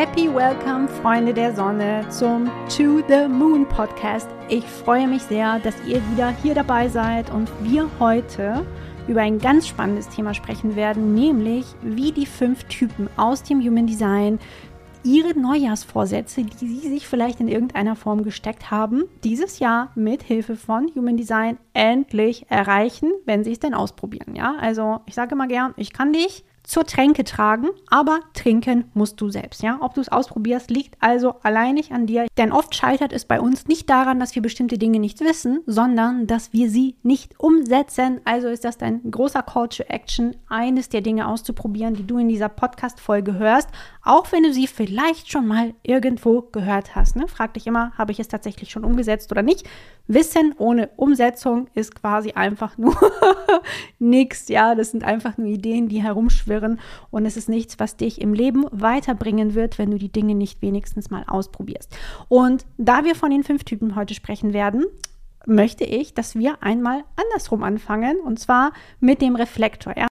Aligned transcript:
Happy 0.00 0.32
Welcome, 0.32 0.86
Freunde 0.86 1.34
der 1.34 1.56
Sonne, 1.56 2.06
zum 2.08 2.48
To 2.68 3.02
the 3.08 3.26
Moon 3.28 3.66
Podcast. 3.66 4.28
Ich 4.48 4.64
freue 4.64 5.08
mich 5.08 5.22
sehr, 5.22 5.58
dass 5.58 5.74
ihr 5.88 6.00
wieder 6.12 6.30
hier 6.40 6.54
dabei 6.54 6.88
seid 6.88 7.30
und 7.30 7.50
wir 7.62 7.90
heute 7.98 8.64
über 9.08 9.22
ein 9.22 9.40
ganz 9.40 9.66
spannendes 9.66 10.08
Thema 10.08 10.34
sprechen 10.34 10.76
werden, 10.76 11.14
nämlich 11.14 11.66
wie 11.82 12.12
die 12.12 12.26
fünf 12.26 12.62
Typen 12.66 13.08
aus 13.16 13.42
dem 13.42 13.60
Human 13.60 13.88
Design 13.88 14.38
ihre 15.02 15.36
Neujahrsvorsätze, 15.36 16.44
die 16.44 16.68
sie 16.68 16.88
sich 16.90 17.08
vielleicht 17.08 17.40
in 17.40 17.48
irgendeiner 17.48 17.96
Form 17.96 18.22
gesteckt 18.22 18.70
haben, 18.70 19.02
dieses 19.24 19.58
Jahr 19.58 19.90
mit 19.96 20.22
Hilfe 20.22 20.54
von 20.54 20.92
Human 20.94 21.16
Design 21.16 21.58
endlich 21.72 22.48
erreichen, 22.48 23.10
wenn 23.24 23.42
sie 23.42 23.50
es 23.50 23.58
denn 23.58 23.74
ausprobieren. 23.74 24.36
Ja, 24.36 24.54
also 24.60 25.00
ich 25.06 25.16
sage 25.16 25.34
immer 25.34 25.48
gern, 25.48 25.74
ich 25.76 25.92
kann 25.92 26.12
dich 26.12 26.44
zur 26.68 26.84
Tränke 26.84 27.24
tragen, 27.24 27.68
aber 27.88 28.20
trinken 28.34 28.90
musst 28.92 29.20
du 29.22 29.30
selbst. 29.30 29.62
Ja, 29.62 29.78
ob 29.80 29.94
du 29.94 30.02
es 30.02 30.10
ausprobierst, 30.10 30.70
liegt 30.70 30.96
also 31.00 31.36
alleinig 31.42 31.92
an 31.92 32.06
dir. 32.06 32.26
Denn 32.36 32.52
oft 32.52 32.74
scheitert 32.74 33.12
es 33.14 33.24
bei 33.24 33.40
uns 33.40 33.66
nicht 33.66 33.88
daran, 33.88 34.20
dass 34.20 34.34
wir 34.34 34.42
bestimmte 34.42 34.76
Dinge 34.76 35.00
nicht 35.00 35.20
wissen, 35.20 35.60
sondern 35.64 36.26
dass 36.26 36.52
wir 36.52 36.68
sie 36.68 36.96
nicht 37.02 37.40
umsetzen. 37.40 38.20
Also 38.26 38.48
ist 38.48 38.64
das 38.64 38.76
dein 38.76 39.10
großer 39.10 39.42
Call 39.42 39.70
to 39.70 39.82
Action, 39.84 40.36
eines 40.48 40.90
der 40.90 41.00
Dinge 41.00 41.26
auszuprobieren, 41.26 41.94
die 41.94 42.06
du 42.06 42.18
in 42.18 42.28
dieser 42.28 42.50
Podcast-Folge 42.50 43.38
hörst, 43.38 43.70
auch 44.02 44.30
wenn 44.30 44.42
du 44.42 44.52
sie 44.52 44.66
vielleicht 44.66 45.32
schon 45.32 45.46
mal 45.46 45.72
irgendwo 45.82 46.42
gehört 46.42 46.94
hast. 46.94 47.16
Ne? 47.16 47.28
Frag 47.28 47.54
dich 47.54 47.66
immer, 47.66 47.92
habe 47.96 48.12
ich 48.12 48.20
es 48.20 48.28
tatsächlich 48.28 48.70
schon 48.70 48.84
umgesetzt 48.84 49.32
oder 49.32 49.42
nicht? 49.42 49.66
Wissen 50.06 50.54
ohne 50.58 50.88
Umsetzung 50.96 51.68
ist 51.74 51.94
quasi 51.94 52.32
einfach 52.32 52.76
nur 52.76 52.96
nichts. 53.98 54.48
Ja, 54.48 54.74
das 54.74 54.90
sind 54.90 55.04
einfach 55.04 55.36
nur 55.36 55.48
Ideen, 55.48 55.88
die 55.88 56.02
herumschwirren 56.02 56.57
und 57.10 57.26
es 57.26 57.36
ist 57.36 57.48
nichts, 57.48 57.78
was 57.78 57.96
dich 57.96 58.20
im 58.20 58.34
Leben 58.34 58.66
weiterbringen 58.70 59.54
wird, 59.54 59.78
wenn 59.78 59.90
du 59.90 59.98
die 59.98 60.12
Dinge 60.12 60.34
nicht 60.34 60.62
wenigstens 60.62 61.10
mal 61.10 61.24
ausprobierst. 61.26 61.96
Und 62.28 62.66
da 62.76 63.04
wir 63.04 63.14
von 63.14 63.30
den 63.30 63.44
fünf 63.44 63.64
Typen 63.64 63.96
heute 63.96 64.14
sprechen 64.14 64.52
werden, 64.52 64.84
möchte 65.46 65.84
ich, 65.84 66.14
dass 66.14 66.36
wir 66.36 66.62
einmal 66.62 67.04
andersrum 67.16 67.62
anfangen 67.62 68.18
und 68.20 68.38
zwar 68.38 68.72
mit 69.00 69.22
dem 69.22 69.36
Reflektor. 69.36 69.96
Ja? 69.96 70.06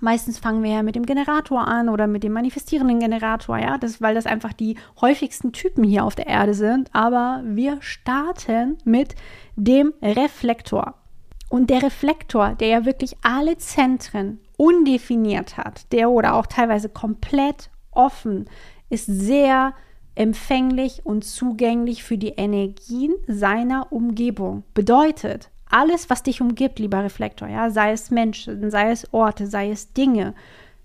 Meistens 0.00 0.38
fangen 0.38 0.62
wir 0.62 0.70
ja 0.70 0.82
mit 0.82 0.94
dem 0.94 1.06
Generator 1.06 1.66
an 1.66 1.88
oder 1.88 2.06
mit 2.06 2.22
dem 2.22 2.32
manifestierenden 2.32 3.00
Generator, 3.00 3.58
ja, 3.58 3.78
das, 3.78 4.02
weil 4.02 4.14
das 4.14 4.26
einfach 4.26 4.52
die 4.52 4.76
häufigsten 5.00 5.52
Typen 5.52 5.84
hier 5.84 6.04
auf 6.04 6.14
der 6.14 6.26
Erde 6.26 6.54
sind. 6.54 6.90
Aber 6.92 7.42
wir 7.44 7.78
starten 7.80 8.76
mit 8.84 9.14
dem 9.56 9.94
Reflektor. 10.02 10.94
Und 11.48 11.70
der 11.70 11.82
Reflektor, 11.82 12.54
der 12.54 12.68
ja 12.68 12.84
wirklich 12.84 13.16
alle 13.22 13.56
Zentren 13.58 14.40
undefiniert 14.56 15.56
hat, 15.56 15.92
der 15.92 16.10
oder 16.10 16.34
auch 16.34 16.46
teilweise 16.46 16.88
komplett 16.88 17.70
offen, 17.92 18.46
ist 18.90 19.06
sehr 19.06 19.74
empfänglich 20.14 21.04
und 21.04 21.24
zugänglich 21.24 22.02
für 22.02 22.18
die 22.18 22.30
Energien 22.30 23.14
seiner 23.26 23.92
Umgebung. 23.92 24.64
Bedeutet, 24.74 25.50
alles, 25.68 26.08
was 26.10 26.22
dich 26.22 26.40
umgibt, 26.40 26.78
lieber 26.78 27.02
Reflektor, 27.02 27.48
ja, 27.48 27.70
sei 27.70 27.92
es 27.92 28.10
Menschen, 28.10 28.70
sei 28.70 28.90
es 28.90 29.12
Orte, 29.12 29.46
sei 29.46 29.70
es 29.70 29.92
Dinge, 29.92 30.34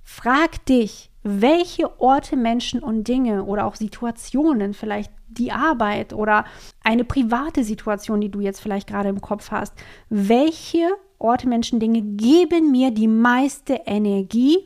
frag 0.03 0.65
dich, 0.65 1.10
welche 1.23 1.99
Orte, 1.99 2.35
Menschen 2.35 2.81
und 2.81 3.07
Dinge 3.07 3.43
oder 3.43 3.65
auch 3.65 3.75
Situationen, 3.75 4.73
vielleicht 4.73 5.11
die 5.29 5.51
Arbeit 5.51 6.13
oder 6.13 6.45
eine 6.83 7.03
private 7.03 7.63
Situation, 7.63 8.21
die 8.21 8.29
du 8.29 8.39
jetzt 8.39 8.61
vielleicht 8.61 8.87
gerade 8.87 9.09
im 9.09 9.21
Kopf 9.21 9.51
hast, 9.51 9.73
welche 10.09 10.89
Orte, 11.19 11.47
Menschen, 11.47 11.79
Dinge 11.79 12.01
geben 12.01 12.71
mir 12.71 12.91
die 12.91 13.07
meiste 13.07 13.81
Energie 13.85 14.57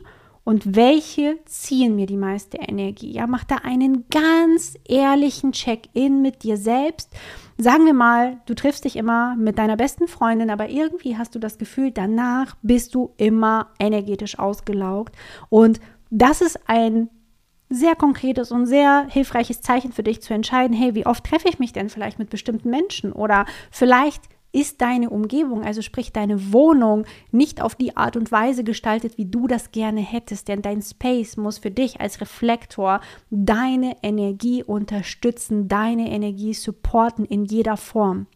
und 0.44 0.76
welche 0.76 1.38
ziehen 1.44 1.96
mir 1.96 2.06
die 2.06 2.16
meiste 2.16 2.56
Energie? 2.58 3.12
Ja, 3.12 3.26
mach 3.26 3.44
da 3.44 3.56
einen 3.56 4.06
ganz 4.10 4.78
ehrlichen 4.88 5.52
Check-in 5.52 6.22
mit 6.22 6.44
dir 6.44 6.56
selbst 6.56 7.12
Sagen 7.58 7.86
wir 7.86 7.94
mal, 7.94 8.36
du 8.44 8.54
triffst 8.54 8.84
dich 8.84 8.96
immer 8.96 9.34
mit 9.34 9.56
deiner 9.58 9.78
besten 9.78 10.08
Freundin, 10.08 10.50
aber 10.50 10.68
irgendwie 10.68 11.16
hast 11.16 11.34
du 11.34 11.38
das 11.38 11.56
Gefühl, 11.56 11.90
danach 11.90 12.54
bist 12.60 12.94
du 12.94 13.14
immer 13.16 13.68
energetisch 13.78 14.38
ausgelaugt. 14.38 15.16
Und 15.48 15.80
das 16.10 16.40
ist 16.40 16.58
ein 16.68 17.10
sehr 17.68 17.96
konkretes 17.96 18.52
und 18.52 18.66
sehr 18.66 19.06
hilfreiches 19.08 19.60
Zeichen 19.60 19.92
für 19.92 20.02
dich 20.02 20.22
zu 20.22 20.32
entscheiden, 20.32 20.76
hey, 20.76 20.94
wie 20.94 21.06
oft 21.06 21.24
treffe 21.24 21.48
ich 21.48 21.58
mich 21.58 21.72
denn 21.72 21.88
vielleicht 21.88 22.18
mit 22.18 22.30
bestimmten 22.30 22.70
Menschen? 22.70 23.12
Oder 23.12 23.44
vielleicht 23.70 24.22
ist 24.52 24.80
deine 24.80 25.10
Umgebung, 25.10 25.64
also 25.64 25.82
sprich 25.82 26.12
deine 26.12 26.52
Wohnung, 26.52 27.04
nicht 27.30 27.60
auf 27.60 27.74
die 27.74 27.96
Art 27.96 28.16
und 28.16 28.32
Weise 28.32 28.64
gestaltet, 28.64 29.18
wie 29.18 29.26
du 29.26 29.46
das 29.46 29.70
gerne 29.70 30.00
hättest. 30.00 30.48
Denn 30.48 30.62
dein 30.62 30.80
Space 30.80 31.36
muss 31.36 31.58
für 31.58 31.70
dich 31.70 32.00
als 32.00 32.20
Reflektor 32.20 33.00
deine 33.30 33.96
Energie 34.02 34.62
unterstützen, 34.62 35.68
deine 35.68 36.10
Energie 36.10 36.54
supporten 36.54 37.24
in 37.24 37.44
jeder 37.44 37.76
Form. 37.76 38.28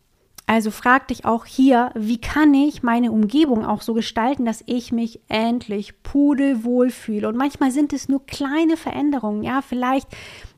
Also 0.50 0.72
frag 0.72 1.06
dich 1.06 1.25
auch 1.27 1.47
hier, 1.47 1.93
wie 1.94 2.21
kann 2.21 2.53
ich 2.55 2.83
meine 2.83 3.12
Umgebung 3.12 3.65
auch 3.65 3.83
so 3.83 3.94
gestalten, 3.94 4.44
dass 4.44 4.65
ich 4.66 4.91
mich 4.91 5.21
endlich 5.28 6.03
pudelwohl 6.03 6.91
fühle. 6.91 7.28
Und 7.28 7.37
manchmal 7.37 7.71
sind 7.71 7.93
es 7.93 8.09
nur 8.09 8.27
kleine 8.27 8.77
Veränderungen. 8.77 9.44
Ja, 9.44 9.62
vielleicht 9.62 10.09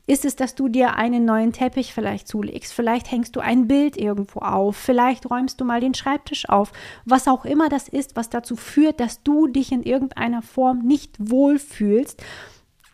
ist 0.07 0.25
es, 0.25 0.35
dass 0.35 0.55
du 0.55 0.67
dir 0.67 0.95
einen 0.95 1.25
neuen 1.25 1.53
Teppich 1.53 1.93
vielleicht 1.93 2.27
zulegst? 2.27 2.73
Vielleicht 2.73 3.11
hängst 3.11 3.35
du 3.35 3.39
ein 3.39 3.67
Bild 3.67 3.95
irgendwo 3.95 4.39
auf? 4.39 4.77
Vielleicht 4.77 5.29
räumst 5.29 5.61
du 5.61 5.63
mal 5.63 5.79
den 5.79 5.93
Schreibtisch 5.93 6.49
auf? 6.49 6.71
Was 7.05 7.27
auch 7.27 7.45
immer 7.45 7.69
das 7.69 7.87
ist, 7.87 8.15
was 8.15 8.31
dazu 8.31 8.55
führt, 8.55 8.99
dass 8.99 9.21
du 9.21 9.45
dich 9.45 9.71
in 9.71 9.83
irgendeiner 9.83 10.41
Form 10.41 10.79
nicht 10.79 11.17
wohlfühlst 11.19 12.19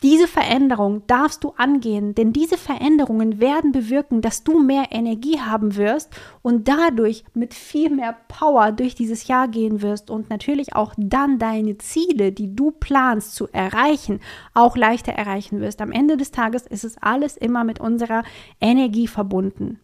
diese 0.01 0.27
Veränderung 0.27 1.05
darfst 1.07 1.43
du 1.43 1.53
angehen, 1.57 2.15
denn 2.15 2.31
diese 2.31 2.57
Veränderungen 2.57 3.41
werden 3.41 3.73
bewirken, 3.73 4.21
dass 4.21 4.45
du 4.45 4.59
mehr 4.59 4.87
Energie 4.91 5.39
haben 5.41 5.75
wirst 5.75 6.09
und 6.41 6.69
dadurch 6.69 7.25
mit 7.33 7.53
viel 7.53 7.89
mehr 7.89 8.15
Power 8.29 8.71
durch 8.71 8.95
dieses 8.95 9.27
Jahr 9.27 9.49
gehen 9.49 9.81
wirst 9.81 10.09
und 10.09 10.29
natürlich 10.29 10.73
auch 10.73 10.93
dann 10.97 11.38
deine 11.38 11.77
Ziele, 11.79 12.31
die 12.31 12.55
du 12.55 12.71
planst 12.71 13.35
zu 13.35 13.49
erreichen, 13.51 14.21
auch 14.53 14.77
leichter 14.77 15.11
erreichen 15.11 15.59
wirst. 15.59 15.81
Am 15.81 15.91
Ende 15.91 16.15
des 16.15 16.31
Tages 16.31 16.65
ist 16.65 16.85
es 16.85 16.97
alles 17.01 17.35
immer 17.35 17.65
mit 17.65 17.81
unserer 17.81 18.23
Energie 18.61 19.07
verbunden. 19.07 19.79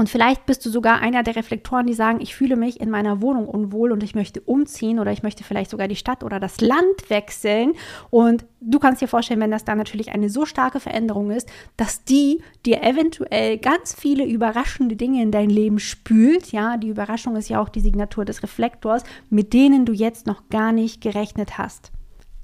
Und 0.00 0.08
vielleicht 0.08 0.46
bist 0.46 0.64
du 0.64 0.70
sogar 0.70 1.00
einer 1.00 1.24
der 1.24 1.34
Reflektoren, 1.34 1.88
die 1.88 1.92
sagen, 1.92 2.20
ich 2.20 2.36
fühle 2.36 2.54
mich 2.54 2.80
in 2.80 2.88
meiner 2.88 3.20
Wohnung 3.20 3.48
unwohl 3.48 3.90
und 3.90 4.04
ich 4.04 4.14
möchte 4.14 4.40
umziehen 4.40 5.00
oder 5.00 5.10
ich 5.10 5.24
möchte 5.24 5.42
vielleicht 5.42 5.70
sogar 5.70 5.88
die 5.88 5.96
Stadt 5.96 6.22
oder 6.22 6.38
das 6.38 6.60
Land 6.60 7.10
wechseln. 7.10 7.72
Und 8.08 8.46
du 8.60 8.78
kannst 8.78 9.02
dir 9.02 9.08
vorstellen, 9.08 9.40
wenn 9.40 9.50
das 9.50 9.64
dann 9.64 9.76
natürlich 9.76 10.12
eine 10.12 10.30
so 10.30 10.46
starke 10.46 10.78
Veränderung 10.78 11.32
ist, 11.32 11.50
dass 11.76 12.04
die 12.04 12.44
dir 12.64 12.84
eventuell 12.84 13.58
ganz 13.58 13.92
viele 13.92 14.24
überraschende 14.24 14.94
Dinge 14.94 15.20
in 15.20 15.32
dein 15.32 15.50
Leben 15.50 15.80
spült. 15.80 16.52
Ja, 16.52 16.76
die 16.76 16.90
Überraschung 16.90 17.34
ist 17.34 17.48
ja 17.48 17.60
auch 17.60 17.68
die 17.68 17.80
Signatur 17.80 18.24
des 18.24 18.44
Reflektors, 18.44 19.02
mit 19.30 19.52
denen 19.52 19.84
du 19.84 19.92
jetzt 19.92 20.28
noch 20.28 20.48
gar 20.48 20.70
nicht 20.70 21.00
gerechnet 21.00 21.58
hast. 21.58 21.90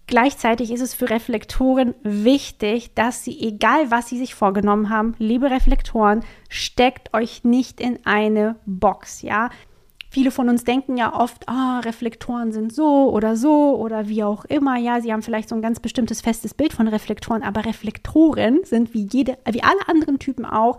Gleichzeitig 0.07 0.71
ist 0.71 0.83
es 0.83 0.93
für 0.93 1.09
Reflektoren 1.09 1.95
wichtig, 2.03 2.93
dass 2.95 3.25
sie, 3.25 3.41
egal 3.41 3.91
was 3.91 4.09
sie 4.09 4.19
sich 4.19 4.35
vorgenommen 4.35 4.91
haben, 4.91 5.15
liebe 5.19 5.51
Reflektoren, 5.51 6.23
steckt 6.51 7.15
euch 7.15 7.43
nicht 7.43 7.81
in 7.81 7.99
eine 8.05 8.57
Box, 8.67 9.23
ja. 9.23 9.49
Viele 10.11 10.31
von 10.31 10.49
uns 10.49 10.63
denken 10.63 10.97
ja 10.97 11.19
oft, 11.19 11.47
oh, 11.49 11.81
Reflektoren 11.81 12.53
sind 12.53 12.73
so 12.73 13.11
oder 13.11 13.35
so 13.35 13.77
oder 13.77 14.07
wie 14.07 14.23
auch 14.23 14.45
immer. 14.45 14.77
Ja, 14.77 15.01
sie 15.01 15.13
haben 15.13 15.23
vielleicht 15.23 15.49
so 15.49 15.57
ein 15.57 15.63
ganz 15.63 15.81
bestimmtes 15.81 16.21
festes 16.21 16.55
Bild 16.55 16.73
von 16.73 16.87
Reflektoren, 16.87 17.43
aber 17.43 17.65
Reflektoren 17.65 18.61
sind 18.63 18.95
wie 18.95 19.09
jede, 19.11 19.39
wie 19.51 19.65
alle 19.65 19.89
anderen 19.89 20.21
Typen 20.21 20.45
auch 20.45 20.79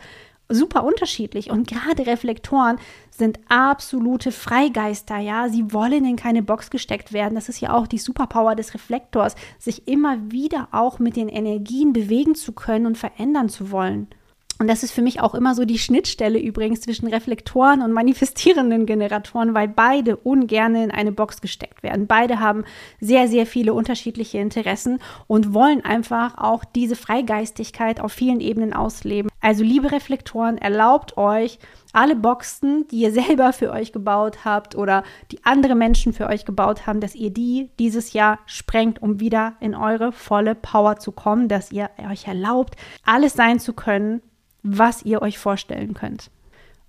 super 0.50 0.84
unterschiedlich 0.84 1.50
und 1.50 1.68
gerade 1.68 2.06
Reflektoren 2.06 2.78
sind 3.10 3.40
absolute 3.48 4.32
Freigeister, 4.32 5.18
ja, 5.18 5.50
sie 5.50 5.72
wollen 5.74 6.06
in 6.06 6.16
keine 6.16 6.44
Box 6.44 6.70
gesteckt 6.70 7.14
werden. 7.14 7.36
Das 7.36 7.50
ist 7.50 7.62
ja 7.62 7.74
auch 7.74 7.88
die 7.88 7.98
Superpower 7.98 8.56
des 8.56 8.74
Reflektors, 8.74 9.36
sich 9.58 9.88
immer 9.88 10.32
wieder 10.32 10.68
auch 10.72 11.00
mit 11.00 11.16
den 11.16 11.30
Energien 11.30 11.94
bewegen 11.94 12.36
zu 12.36 12.52
können 12.52 12.86
und 12.86 12.98
verändern 12.98 13.50
zu 13.50 13.72
wollen. 13.72 14.08
Und 14.58 14.68
das 14.70 14.84
ist 14.84 14.94
für 14.94 15.02
mich 15.02 15.20
auch 15.20 15.36
immer 15.36 15.54
so 15.54 15.66
die 15.66 15.78
Schnittstelle 15.78 16.40
übrigens 16.40 16.80
zwischen 16.80 17.08
Reflektoren 17.08 17.82
und 17.82 17.92
manifestierenden 17.92 18.86
Generatoren, 18.86 19.54
weil 19.54 19.68
beide 19.68 20.16
ungern 20.16 20.76
in 20.76 20.92
eine 20.92 21.12
Box 21.12 21.42
gesteckt 21.42 21.84
werden. 21.84 22.08
Beide 22.08 22.40
haben 22.40 22.64
sehr, 23.02 23.28
sehr 23.28 23.46
viele 23.46 23.74
unterschiedliche 23.74 24.38
Interessen 24.38 25.00
und 25.28 25.54
wollen 25.54 25.84
einfach 25.84 26.38
auch 26.38 26.64
diese 26.64 26.96
Freigeistigkeit 26.96 28.00
auf 28.00 28.14
vielen 28.14 28.40
Ebenen 28.40 28.72
ausleben. 28.72 29.30
Also 29.42 29.64
liebe 29.64 29.92
Reflektoren, 29.92 30.58
erlaubt 30.58 31.18
euch, 31.18 31.60
alle 31.92 32.16
Boxen, 32.16 32.88
die 32.90 33.00
ihr 33.02 33.12
selber 33.12 33.52
für 33.52 33.72
euch 33.72 33.92
gebaut 33.92 34.46
habt 34.46 34.76
oder 34.76 35.04
die 35.32 35.44
andere 35.44 35.76
Menschen 35.76 36.14
für 36.14 36.28
euch 36.28 36.46
gebaut 36.46 36.88
haben, 36.88 37.02
dass 37.02 37.14
ihr 37.14 37.30
die 37.30 37.72
dieses 37.78 38.14
Jahr 38.14 38.40
sprengt, 38.46 39.02
um 39.02 39.20
wieder 39.20 39.56
in 39.60 39.76
eure 39.76 40.14
volle 40.14 40.56
Power 40.56 40.98
zu 40.98 41.12
kommen, 41.12 41.50
dass 41.50 41.74
ihr 41.74 41.90
euch 42.10 42.28
erlaubt, 42.28 42.76
alles 43.06 43.34
sein 43.34 43.60
zu 43.60 43.74
können, 43.74 44.22
was 44.66 45.04
ihr 45.04 45.22
euch 45.22 45.38
vorstellen 45.38 45.94
könnt. 45.94 46.32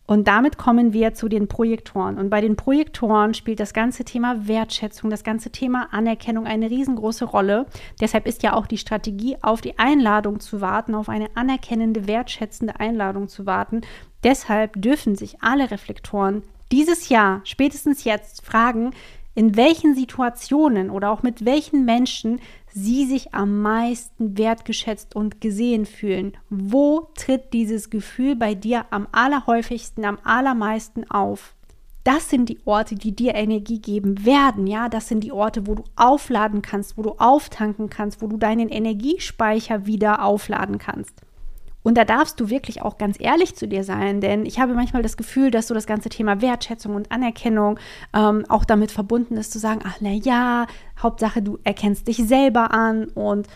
Und 0.06 0.28
damit 0.28 0.56
kommen 0.56 0.92
wir 0.92 1.14
zu 1.14 1.28
den 1.28 1.48
Projektoren. 1.48 2.16
Und 2.16 2.30
bei 2.30 2.40
den 2.40 2.54
Projektoren 2.54 3.34
spielt 3.34 3.58
das 3.58 3.74
ganze 3.74 4.04
Thema 4.04 4.46
Wertschätzung, 4.46 5.10
das 5.10 5.24
ganze 5.24 5.50
Thema 5.50 5.88
Anerkennung 5.90 6.46
eine 6.46 6.70
riesengroße 6.70 7.24
Rolle. 7.24 7.66
Deshalb 8.00 8.26
ist 8.26 8.44
ja 8.44 8.52
auch 8.52 8.66
die 8.66 8.78
Strategie, 8.78 9.36
auf 9.42 9.60
die 9.60 9.78
Einladung 9.78 10.38
zu 10.38 10.60
warten, 10.60 10.94
auf 10.94 11.08
eine 11.08 11.28
anerkennende, 11.34 12.06
wertschätzende 12.06 12.78
Einladung 12.78 13.28
zu 13.28 13.46
warten. 13.46 13.80
Deshalb 14.22 14.80
dürfen 14.80 15.16
sich 15.16 15.42
alle 15.42 15.72
Reflektoren 15.72 16.42
dieses 16.70 17.08
Jahr, 17.08 17.40
spätestens 17.44 18.04
jetzt, 18.04 18.44
fragen, 18.44 18.92
in 19.34 19.56
welchen 19.56 19.94
Situationen 19.94 20.88
oder 20.90 21.10
auch 21.10 21.22
mit 21.22 21.44
welchen 21.44 21.84
Menschen 21.84 22.40
sie 22.76 23.06
sich 23.06 23.34
am 23.34 23.62
meisten 23.62 24.36
wertgeschätzt 24.36 25.16
und 25.16 25.40
gesehen 25.40 25.86
fühlen. 25.86 26.36
Wo 26.50 27.08
tritt 27.14 27.54
dieses 27.54 27.88
Gefühl 27.88 28.36
bei 28.36 28.54
dir 28.54 28.84
am 28.90 29.08
allerhäufigsten, 29.12 30.04
am 30.04 30.18
allermeisten 30.22 31.10
auf? 31.10 31.54
Das 32.04 32.28
sind 32.28 32.50
die 32.50 32.60
Orte, 32.66 32.94
die 32.94 33.16
dir 33.16 33.34
Energie 33.34 33.80
geben 33.80 34.26
werden. 34.26 34.66
Ja, 34.66 34.90
das 34.90 35.08
sind 35.08 35.24
die 35.24 35.32
Orte, 35.32 35.66
wo 35.66 35.74
du 35.74 35.84
aufladen 35.96 36.60
kannst, 36.60 36.98
wo 36.98 37.02
du 37.02 37.12
auftanken 37.12 37.88
kannst, 37.88 38.20
wo 38.20 38.26
du 38.26 38.36
deinen 38.36 38.68
Energiespeicher 38.68 39.86
wieder 39.86 40.22
aufladen 40.22 40.76
kannst. 40.76 41.22
Und 41.86 41.96
da 41.96 42.04
darfst 42.04 42.40
du 42.40 42.50
wirklich 42.50 42.82
auch 42.82 42.98
ganz 42.98 43.16
ehrlich 43.20 43.54
zu 43.54 43.68
dir 43.68 43.84
sein, 43.84 44.20
denn 44.20 44.44
ich 44.44 44.58
habe 44.58 44.74
manchmal 44.74 45.04
das 45.04 45.16
Gefühl, 45.16 45.52
dass 45.52 45.68
so 45.68 45.74
das 45.74 45.86
ganze 45.86 46.08
Thema 46.08 46.40
Wertschätzung 46.40 46.96
und 46.96 47.12
Anerkennung 47.12 47.78
ähm, 48.12 48.44
auch 48.48 48.64
damit 48.64 48.90
verbunden 48.90 49.36
ist, 49.36 49.52
zu 49.52 49.60
sagen, 49.60 49.82
ach 49.84 49.98
na 50.00 50.10
ja, 50.10 50.66
Hauptsache 51.00 51.42
du 51.42 51.60
erkennst 51.62 52.08
dich 52.08 52.16
selber 52.16 52.72
an 52.72 53.04
und 53.14 53.46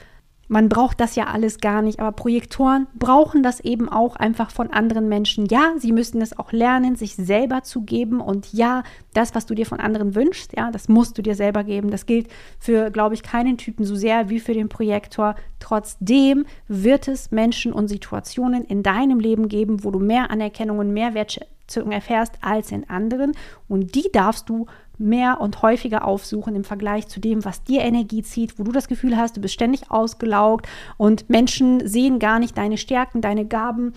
man 0.50 0.68
braucht 0.68 0.98
das 1.00 1.14
ja 1.14 1.28
alles 1.28 1.58
gar 1.60 1.80
nicht, 1.80 2.00
aber 2.00 2.10
Projektoren 2.10 2.88
brauchen 2.98 3.44
das 3.44 3.60
eben 3.60 3.88
auch 3.88 4.16
einfach 4.16 4.50
von 4.50 4.72
anderen 4.72 5.08
Menschen. 5.08 5.46
Ja, 5.46 5.74
sie 5.78 5.92
müssen 5.92 6.20
es 6.20 6.36
auch 6.36 6.50
lernen, 6.50 6.96
sich 6.96 7.14
selber 7.14 7.62
zu 7.62 7.82
geben 7.82 8.20
und 8.20 8.52
ja, 8.52 8.82
das, 9.14 9.36
was 9.36 9.46
du 9.46 9.54
dir 9.54 9.64
von 9.64 9.78
anderen 9.78 10.16
wünschst, 10.16 10.56
ja, 10.56 10.72
das 10.72 10.88
musst 10.88 11.16
du 11.16 11.22
dir 11.22 11.36
selber 11.36 11.62
geben. 11.62 11.92
Das 11.92 12.04
gilt 12.04 12.26
für, 12.58 12.90
glaube 12.90 13.14
ich, 13.14 13.22
keinen 13.22 13.58
Typen 13.58 13.84
so 13.84 13.94
sehr 13.94 14.28
wie 14.28 14.40
für 14.40 14.52
den 14.52 14.68
Projektor. 14.68 15.36
Trotzdem 15.60 16.46
wird 16.66 17.06
es 17.06 17.30
Menschen 17.30 17.72
und 17.72 17.86
Situationen 17.86 18.64
in 18.64 18.82
deinem 18.82 19.20
Leben 19.20 19.46
geben, 19.46 19.84
wo 19.84 19.92
du 19.92 20.00
mehr 20.00 20.32
Anerkennung 20.32 20.80
und 20.80 20.92
mehr 20.92 21.14
Wertschätzung 21.14 21.92
erfährst 21.92 22.34
als 22.40 22.72
in 22.72 22.90
anderen 22.90 23.34
und 23.68 23.94
die 23.94 24.10
darfst 24.12 24.48
du 24.48 24.66
mehr 25.00 25.40
und 25.40 25.62
häufiger 25.62 26.04
aufsuchen 26.04 26.54
im 26.54 26.64
Vergleich 26.64 27.08
zu 27.08 27.20
dem, 27.20 27.44
was 27.44 27.64
dir 27.64 27.80
Energie 27.80 28.22
zieht, 28.22 28.58
wo 28.58 28.62
du 28.62 28.72
das 28.72 28.88
Gefühl 28.88 29.16
hast, 29.16 29.36
du 29.36 29.40
bist 29.40 29.54
ständig 29.54 29.90
ausgelaugt 29.90 30.68
und 30.96 31.28
Menschen 31.28 31.86
sehen 31.86 32.18
gar 32.18 32.38
nicht 32.38 32.56
deine 32.56 32.76
Stärken, 32.76 33.20
deine 33.20 33.46
Gaben 33.46 33.94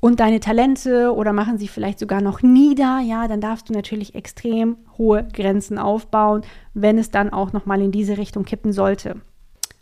und 0.00 0.20
deine 0.20 0.38
Talente 0.38 1.14
oder 1.14 1.32
machen 1.32 1.56
sie 1.56 1.66
vielleicht 1.66 1.98
sogar 1.98 2.20
noch 2.20 2.42
nieder, 2.42 3.00
ja, 3.00 3.26
dann 3.26 3.40
darfst 3.40 3.70
du 3.70 3.72
natürlich 3.72 4.14
extrem 4.14 4.76
hohe 4.98 5.26
Grenzen 5.32 5.78
aufbauen, 5.78 6.42
wenn 6.74 6.98
es 6.98 7.10
dann 7.10 7.32
auch 7.32 7.52
noch 7.52 7.64
mal 7.64 7.80
in 7.80 7.90
diese 7.90 8.18
Richtung 8.18 8.44
kippen 8.44 8.72
sollte. 8.72 9.22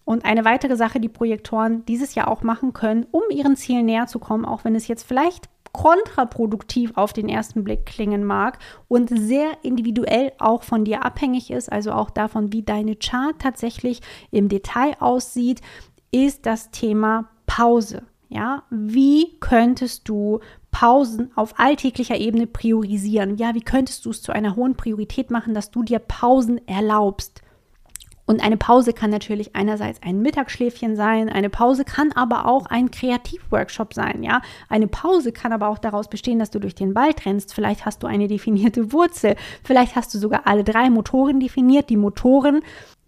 Und 0.04 0.24
eine 0.24 0.44
weitere 0.44 0.76
Sache, 0.76 1.00
die 1.00 1.08
Projektoren 1.08 1.84
dieses 1.86 2.14
Jahr 2.14 2.28
auch 2.28 2.42
machen 2.42 2.72
können, 2.72 3.06
um 3.10 3.22
ihren 3.30 3.56
Zielen 3.56 3.86
näher 3.86 4.06
zu 4.06 4.18
kommen, 4.18 4.44
auch 4.44 4.64
wenn 4.64 4.74
es 4.74 4.88
jetzt 4.88 5.04
vielleicht 5.04 5.48
kontraproduktiv 5.72 6.92
auf 6.96 7.12
den 7.12 7.28
ersten 7.28 7.64
Blick 7.64 7.86
klingen 7.86 8.24
mag 8.24 8.58
und 8.88 9.08
sehr 9.08 9.52
individuell 9.62 10.32
auch 10.38 10.62
von 10.62 10.84
dir 10.84 11.04
abhängig 11.04 11.50
ist, 11.50 11.72
also 11.72 11.92
auch 11.92 12.10
davon, 12.10 12.52
wie 12.52 12.62
deine 12.62 12.96
Chart 12.96 13.34
tatsächlich 13.38 14.00
im 14.30 14.48
Detail 14.48 14.94
aussieht, 15.00 15.60
ist 16.10 16.46
das 16.46 16.70
Thema 16.70 17.28
Pause. 17.46 18.02
Ja, 18.28 18.62
wie 18.70 19.38
könntest 19.40 20.08
du 20.08 20.40
Pausen 20.70 21.30
auf 21.36 21.58
alltäglicher 21.58 22.16
Ebene 22.16 22.46
priorisieren? 22.46 23.36
Ja, 23.36 23.54
wie 23.54 23.60
könntest 23.60 24.06
du 24.06 24.10
es 24.10 24.22
zu 24.22 24.32
einer 24.32 24.56
hohen 24.56 24.74
Priorität 24.74 25.30
machen, 25.30 25.52
dass 25.52 25.70
du 25.70 25.82
dir 25.82 25.98
Pausen 25.98 26.66
erlaubst? 26.66 27.42
Und 28.24 28.42
eine 28.42 28.56
Pause 28.56 28.92
kann 28.92 29.10
natürlich 29.10 29.56
einerseits 29.56 30.00
ein 30.02 30.22
Mittagsschläfchen 30.22 30.94
sein, 30.94 31.28
eine 31.28 31.50
Pause 31.50 31.84
kann 31.84 32.12
aber 32.12 32.46
auch 32.46 32.66
ein 32.66 32.90
Kreativworkshop 32.90 33.94
sein, 33.94 34.22
ja. 34.22 34.40
Eine 34.68 34.86
Pause 34.86 35.32
kann 35.32 35.52
aber 35.52 35.68
auch 35.68 35.78
daraus 35.78 36.08
bestehen, 36.08 36.38
dass 36.38 36.50
du 36.50 36.60
durch 36.60 36.76
den 36.76 36.94
Wald 36.94 37.26
rennst. 37.26 37.52
Vielleicht 37.52 37.84
hast 37.84 38.02
du 38.02 38.06
eine 38.06 38.28
definierte 38.28 38.92
Wurzel, 38.92 39.34
vielleicht 39.64 39.96
hast 39.96 40.14
du 40.14 40.18
sogar 40.18 40.46
alle 40.46 40.62
drei 40.62 40.88
Motoren 40.88 41.40
definiert. 41.40 41.90
Die 41.90 41.96
Motoren, 41.96 42.60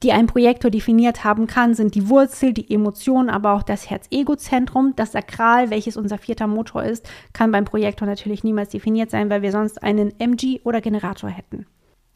die 0.03 0.13
ein 0.13 0.27
Projektor 0.27 0.71
definiert 0.71 1.23
haben 1.23 1.47
kann, 1.47 1.75
sind 1.75 1.95
die 1.95 2.09
Wurzel, 2.09 2.53
die 2.53 2.73
Emotion, 2.75 3.31
aber 3.31 3.53
auch 3.53 3.63
das 3.63 3.89
Herz-Ego-Zentrum. 3.89 4.95
Das 4.97 5.13
Sakral, 5.13 5.71
welches 5.71 5.97
unser 5.97 6.19
vierter 6.19 6.49
Motor 6.49 6.83
ist, 6.83 7.09
kann 7.33 7.53
beim 7.53 7.65
Projektor 7.65 8.07
natürlich 8.07 8.43
niemals 8.43 8.71
definiert 8.71 9.11
sein, 9.11 9.31
weil 9.31 9.43
wir 9.43 9.53
sonst 9.53 9.83
einen 9.83 10.13
MG 10.19 10.61
oder 10.65 10.81
Generator 10.81 11.31
hätten. 11.31 11.67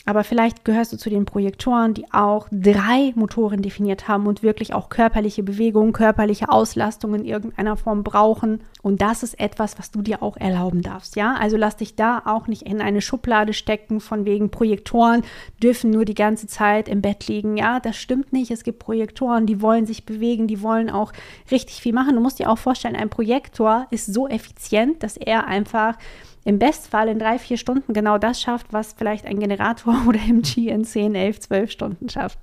Aber 0.04 0.24
vielleicht 0.24 0.64
gehörst 0.64 0.92
du 0.92 0.96
zu 0.96 1.10
den 1.10 1.26
Projektoren, 1.26 1.92
die 1.92 2.10
auch 2.12 2.48
drei 2.50 3.12
Motoren 3.14 3.60
definiert 3.60 4.08
haben 4.08 4.26
und 4.26 4.42
wirklich 4.42 4.72
auch 4.72 4.88
körperliche 4.88 5.42
Bewegungen, 5.42 5.92
körperliche 5.92 6.48
Auslastung 6.48 7.14
in 7.14 7.26
irgendeiner 7.26 7.76
Form 7.76 8.04
brauchen. 8.04 8.62
Und 8.80 9.02
das 9.02 9.22
ist 9.22 9.38
etwas, 9.38 9.78
was 9.78 9.90
du 9.90 10.00
dir 10.00 10.22
auch 10.22 10.38
erlauben 10.38 10.80
darfst. 10.80 11.16
Ja, 11.16 11.34
also 11.34 11.58
lass 11.58 11.76
dich 11.76 11.94
da 11.94 12.22
auch 12.24 12.46
nicht 12.46 12.62
in 12.62 12.80
eine 12.80 13.02
Schublade 13.02 13.52
stecken, 13.52 14.00
von 14.00 14.24
wegen 14.24 14.50
Projektoren 14.50 15.24
dürfen 15.62 15.90
nur 15.90 16.06
die 16.06 16.14
ganze 16.14 16.46
Zeit 16.46 16.88
im 16.88 17.02
Bett 17.02 17.26
liegen. 17.26 17.58
Ja, 17.58 17.78
das 17.78 17.96
stimmt 17.96 18.32
nicht. 18.32 18.50
Es 18.50 18.64
gibt 18.64 18.78
Projektoren, 18.78 19.44
die 19.44 19.60
wollen 19.60 19.84
sich 19.84 20.06
bewegen, 20.06 20.46
die 20.46 20.62
wollen 20.62 20.88
auch 20.88 21.12
richtig 21.50 21.82
viel 21.82 21.92
machen. 21.92 22.14
Du 22.14 22.22
musst 22.22 22.38
dir 22.38 22.50
auch 22.50 22.58
vorstellen, 22.58 22.96
ein 22.96 23.10
Projektor 23.10 23.86
ist 23.90 24.06
so 24.06 24.26
effizient, 24.26 25.02
dass 25.02 25.18
er 25.18 25.46
einfach 25.46 25.96
im 26.44 26.58
Bestfall 26.58 27.08
in 27.08 27.18
drei, 27.18 27.38
vier 27.38 27.56
Stunden 27.56 27.92
genau 27.92 28.18
das 28.18 28.40
schafft, 28.40 28.72
was 28.72 28.92
vielleicht 28.92 29.26
ein 29.26 29.38
Generator 29.38 30.02
oder 30.06 30.20
MG 30.20 30.68
in 30.68 30.84
10, 30.84 31.14
11, 31.14 31.40
12 31.40 31.70
Stunden 31.70 32.08
schafft. 32.08 32.38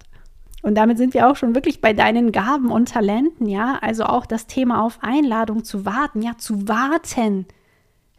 Und 0.61 0.75
damit 0.75 0.97
sind 0.97 1.13
wir 1.13 1.29
auch 1.29 1.35
schon 1.35 1.53
wirklich 1.53 1.79
bei 1.79 1.93
deinen 1.93 2.31
Gaben 2.31 2.71
und 2.71 2.89
Talenten, 2.89 3.47
ja. 3.47 3.77
Also 3.81 4.05
auch 4.05 4.25
das 4.25 4.47
Thema 4.47 4.83
auf 4.83 4.97
Einladung 5.01 5.63
zu 5.63 5.85
warten, 5.85 6.23
ja, 6.23 6.37
zu 6.39 6.67
warten. 6.67 7.45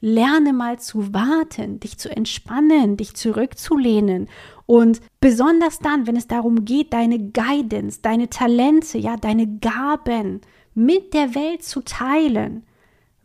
Lerne 0.01 0.53
mal 0.53 0.79
zu 0.79 1.13
warten, 1.13 1.81
dich 1.81 1.99
zu 1.99 2.09
entspannen, 2.09 2.97
dich 2.97 3.15
zurückzulehnen. 3.15 4.29
Und 4.65 5.01
besonders 5.21 5.81
dann, 5.81 6.07
wenn 6.07 6.15
es 6.15 6.29
darum 6.29 6.65
geht, 6.65 6.93
deine 6.93 7.19
Guidance, 7.19 8.01
deine 8.03 8.31
Talente, 8.31 8.99
ja, 8.99 9.17
deine 9.17 9.59
Gaben 9.59 10.41
mit 10.75 11.15
der 11.15 11.35
Welt 11.35 11.65
zu 11.65 11.81
teilen, 11.81 12.65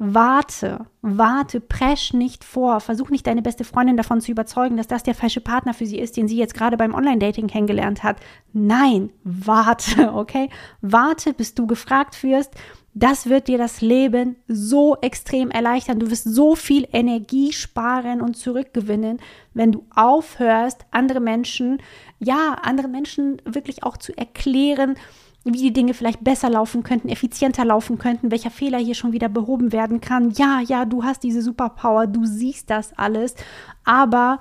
Warte, 0.03 0.88
warte, 1.03 1.62
presch 1.62 2.12
nicht 2.12 2.44
vor. 2.44 2.80
Versuch 2.80 3.12
nicht 3.12 3.27
deine 3.27 3.44
beste 3.44 3.63
Freundin 3.63 3.98
davon 3.98 4.19
zu 4.19 4.31
überzeugen, 4.31 4.75
dass 4.75 4.88
das 4.88 5.03
der 5.03 5.13
falsche 5.13 5.42
Partner 5.42 5.75
für 5.75 5.86
sie 5.86 6.00
ist, 6.00 6.18
den 6.18 6.27
sie 6.27 6.38
jetzt 6.38 6.56
gerade 6.56 6.75
beim 6.75 6.95
Online-Dating 6.95 7.45
kennengelernt 7.45 8.02
hat. 8.02 8.18
Nein, 8.52 9.11
warte, 9.23 10.11
okay? 10.16 10.49
Warte, 10.81 11.33
bis 11.33 11.54
du 11.54 11.68
gefragt 11.68 12.23
wirst. 12.23 12.56
Das 12.95 13.30
wird 13.30 13.47
dir 13.47 13.59
das 13.59 13.81
Leben 13.81 14.37
so 14.47 14.97
extrem 15.02 15.52
erleichtern. 15.52 15.99
Du 15.99 16.09
wirst 16.09 16.23
so 16.23 16.56
viel 16.56 16.87
Energie 16.92 17.54
sparen 17.54 18.21
und 18.21 18.35
zurückgewinnen, 18.35 19.19
wenn 19.54 19.71
du 19.71 19.85
aufhörst, 19.95 20.83
andere 20.90 21.19
Menschen, 21.19 21.80
ja, 22.18 22.56
andere 22.64 22.87
Menschen 22.87 23.40
wirklich 23.45 23.83
auch 23.83 23.97
zu 23.97 24.18
erklären, 24.18 24.95
wie 25.44 25.52
die 25.52 25.74
Dinge 25.74 25.94
vielleicht 25.94 26.24
besser 26.24 26.50
laufen 26.50 26.83
könnten, 26.83 27.10
effizienter 27.10 27.66
laufen 27.66 27.98
könnten, 27.98 28.31
welcher 28.31 28.52
Fehler 28.52 28.78
hier 28.78 28.95
schon 28.95 29.12
wieder 29.12 29.30
behoben 29.30 29.71
werden 29.71 30.00
kann. 30.00 30.31
Ja, 30.31 30.62
ja, 30.62 30.86
du 30.86 31.04
hast 31.04 31.24
diese 31.24 31.42
Superpower, 31.42 32.07
du 32.07 32.26
siehst 32.26 32.69
das 32.69 32.98
alles, 32.98 33.36
aber 33.83 34.40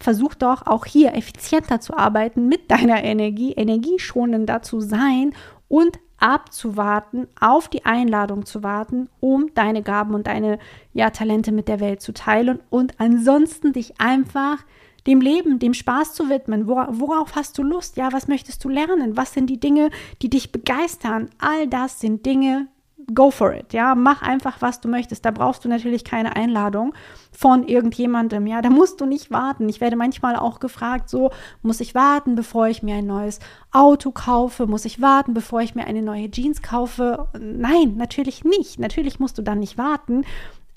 versuch 0.00 0.34
doch 0.34 0.66
auch 0.66 0.86
hier 0.86 1.14
effizienter 1.14 1.80
zu 1.80 1.96
arbeiten 1.96 2.48
mit 2.48 2.70
deiner 2.70 3.02
Energie, 3.02 3.52
energieschonender 3.52 4.62
zu 4.62 4.80
sein 4.80 5.32
und 5.66 5.98
abzuwarten, 6.18 7.28
auf 7.40 7.68
die 7.68 7.84
Einladung 7.84 8.44
zu 8.44 8.62
warten, 8.62 9.08
um 9.20 9.52
deine 9.54 9.82
Gaben 9.82 10.14
und 10.14 10.26
deine 10.26 10.58
ja, 10.92 11.10
Talente 11.10 11.52
mit 11.52 11.68
der 11.68 11.80
Welt 11.80 12.00
zu 12.00 12.12
teilen 12.12 12.60
und 12.70 12.94
ansonsten 12.98 13.72
dich 13.72 14.00
einfach 14.00 14.64
dem 15.08 15.22
Leben, 15.22 15.58
dem 15.58 15.74
Spaß 15.74 16.12
zu 16.12 16.28
widmen. 16.28 16.68
Worauf 16.68 17.34
hast 17.34 17.56
du 17.56 17.62
Lust? 17.62 17.96
Ja, 17.96 18.12
was 18.12 18.28
möchtest 18.28 18.62
du 18.62 18.68
lernen? 18.68 19.16
Was 19.16 19.32
sind 19.32 19.48
die 19.48 19.58
Dinge, 19.58 19.90
die 20.20 20.28
dich 20.28 20.52
begeistern? 20.52 21.30
All 21.38 21.66
das 21.66 21.98
sind 21.98 22.26
Dinge, 22.26 22.68
go 23.14 23.30
for 23.30 23.54
it. 23.54 23.72
Ja, 23.72 23.94
mach 23.94 24.20
einfach, 24.20 24.60
was 24.60 24.82
du 24.82 24.88
möchtest. 24.88 25.24
Da 25.24 25.30
brauchst 25.30 25.64
du 25.64 25.68
natürlich 25.70 26.04
keine 26.04 26.36
Einladung 26.36 26.92
von 27.32 27.66
irgendjemandem. 27.66 28.46
Ja, 28.46 28.60
da 28.60 28.68
musst 28.68 29.00
du 29.00 29.06
nicht 29.06 29.30
warten. 29.30 29.66
Ich 29.70 29.80
werde 29.80 29.96
manchmal 29.96 30.36
auch 30.36 30.60
gefragt, 30.60 31.08
so, 31.08 31.30
muss 31.62 31.80
ich 31.80 31.94
warten, 31.94 32.34
bevor 32.34 32.68
ich 32.68 32.82
mir 32.82 32.96
ein 32.96 33.06
neues 33.06 33.38
Auto 33.72 34.10
kaufe? 34.10 34.66
Muss 34.66 34.84
ich 34.84 35.00
warten, 35.00 35.32
bevor 35.32 35.62
ich 35.62 35.74
mir 35.74 35.86
eine 35.86 36.02
neue 36.02 36.30
Jeans 36.30 36.60
kaufe? 36.60 37.28
Nein, 37.40 37.96
natürlich 37.96 38.44
nicht. 38.44 38.78
Natürlich 38.78 39.18
musst 39.18 39.38
du 39.38 39.42
dann 39.42 39.60
nicht 39.60 39.78
warten. 39.78 40.26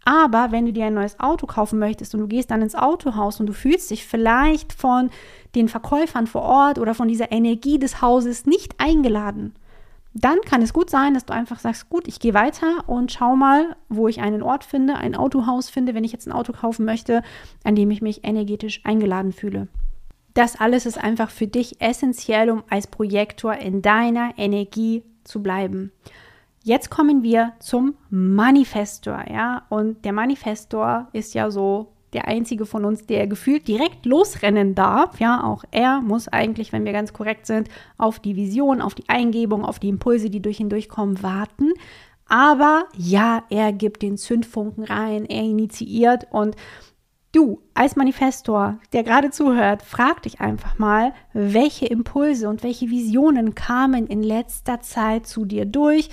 Aber 0.03 0.51
wenn 0.51 0.65
du 0.65 0.73
dir 0.73 0.85
ein 0.85 0.95
neues 0.95 1.19
Auto 1.19 1.45
kaufen 1.45 1.77
möchtest 1.77 2.13
und 2.15 2.21
du 2.21 2.27
gehst 2.27 2.49
dann 2.49 2.61
ins 2.61 2.75
Autohaus 2.75 3.39
und 3.39 3.45
du 3.45 3.53
fühlst 3.53 3.91
dich 3.91 4.05
vielleicht 4.05 4.73
von 4.73 5.09
den 5.53 5.69
Verkäufern 5.69 6.27
vor 6.27 6.41
Ort 6.41 6.79
oder 6.79 6.95
von 6.95 7.07
dieser 7.07 7.31
Energie 7.31 7.77
des 7.77 8.01
Hauses 8.01 8.45
nicht 8.45 8.75
eingeladen, 8.79 9.53
dann 10.13 10.41
kann 10.41 10.61
es 10.61 10.73
gut 10.73 10.89
sein, 10.89 11.13
dass 11.13 11.25
du 11.25 11.33
einfach 11.33 11.59
sagst, 11.59 11.89
gut, 11.89 12.07
ich 12.07 12.19
gehe 12.19 12.33
weiter 12.33 12.87
und 12.87 13.11
schau 13.11 13.35
mal, 13.35 13.77
wo 13.87 14.07
ich 14.07 14.21
einen 14.21 14.41
Ort 14.41 14.65
finde, 14.65 14.95
ein 14.95 15.15
Autohaus 15.15 15.69
finde, 15.69 15.93
wenn 15.95 16.03
ich 16.03 16.11
jetzt 16.11 16.27
ein 16.27 16.33
Auto 16.33 16.51
kaufen 16.51 16.85
möchte, 16.85 17.21
an 17.63 17.75
dem 17.75 17.91
ich 17.91 18.01
mich 18.01 18.25
energetisch 18.25 18.81
eingeladen 18.83 19.31
fühle. 19.31 19.67
Das 20.33 20.59
alles 20.59 20.85
ist 20.85 20.97
einfach 20.97 21.29
für 21.29 21.47
dich 21.47 21.81
essentiell, 21.81 22.49
um 22.49 22.63
als 22.69 22.87
Projektor 22.87 23.55
in 23.55 23.81
deiner 23.81 24.33
Energie 24.37 25.03
zu 25.23 25.41
bleiben. 25.41 25.91
Jetzt 26.63 26.91
kommen 26.91 27.23
wir 27.23 27.53
zum 27.59 27.95
Manifestor, 28.11 29.25
ja, 29.31 29.63
und 29.69 30.05
der 30.05 30.13
Manifestor 30.13 31.07
ist 31.11 31.33
ja 31.33 31.49
so 31.49 31.93
der 32.13 32.27
einzige 32.27 32.65
von 32.65 32.85
uns, 32.85 33.05
der 33.05 33.25
gefühlt 33.25 33.67
direkt 33.67 34.05
losrennen 34.05 34.75
darf. 34.75 35.19
Ja, 35.19 35.43
auch 35.43 35.63
er 35.71 36.01
muss 36.01 36.27
eigentlich, 36.27 36.71
wenn 36.71 36.85
wir 36.85 36.91
ganz 36.91 37.13
korrekt 37.13 37.47
sind, 37.47 37.69
auf 37.97 38.19
die 38.19 38.35
Vision, 38.35 38.81
auf 38.81 38.93
die 38.93 39.09
Eingebung, 39.09 39.65
auf 39.65 39.79
die 39.79 39.89
Impulse, 39.89 40.29
die 40.29 40.41
durch 40.41 40.59
ihn 40.59 40.69
durchkommen, 40.69 41.23
warten. 41.23 41.73
Aber 42.27 42.85
ja, 42.95 43.43
er 43.49 43.73
gibt 43.73 44.03
den 44.03 44.17
Zündfunken 44.17 44.83
rein, 44.83 45.25
er 45.25 45.43
initiiert 45.43 46.27
und 46.31 46.55
Du 47.33 47.61
als 47.73 47.95
Manifestor, 47.95 48.77
der 48.91 49.03
gerade 49.03 49.29
zuhört, 49.29 49.83
frag 49.83 50.21
dich 50.23 50.41
einfach 50.41 50.77
mal, 50.77 51.13
welche 51.31 51.85
Impulse 51.85 52.49
und 52.49 52.61
welche 52.61 52.89
Visionen 52.89 53.55
kamen 53.55 54.05
in 54.05 54.21
letzter 54.21 54.81
Zeit 54.81 55.27
zu 55.27 55.45
dir 55.45 55.65
durch 55.65 56.09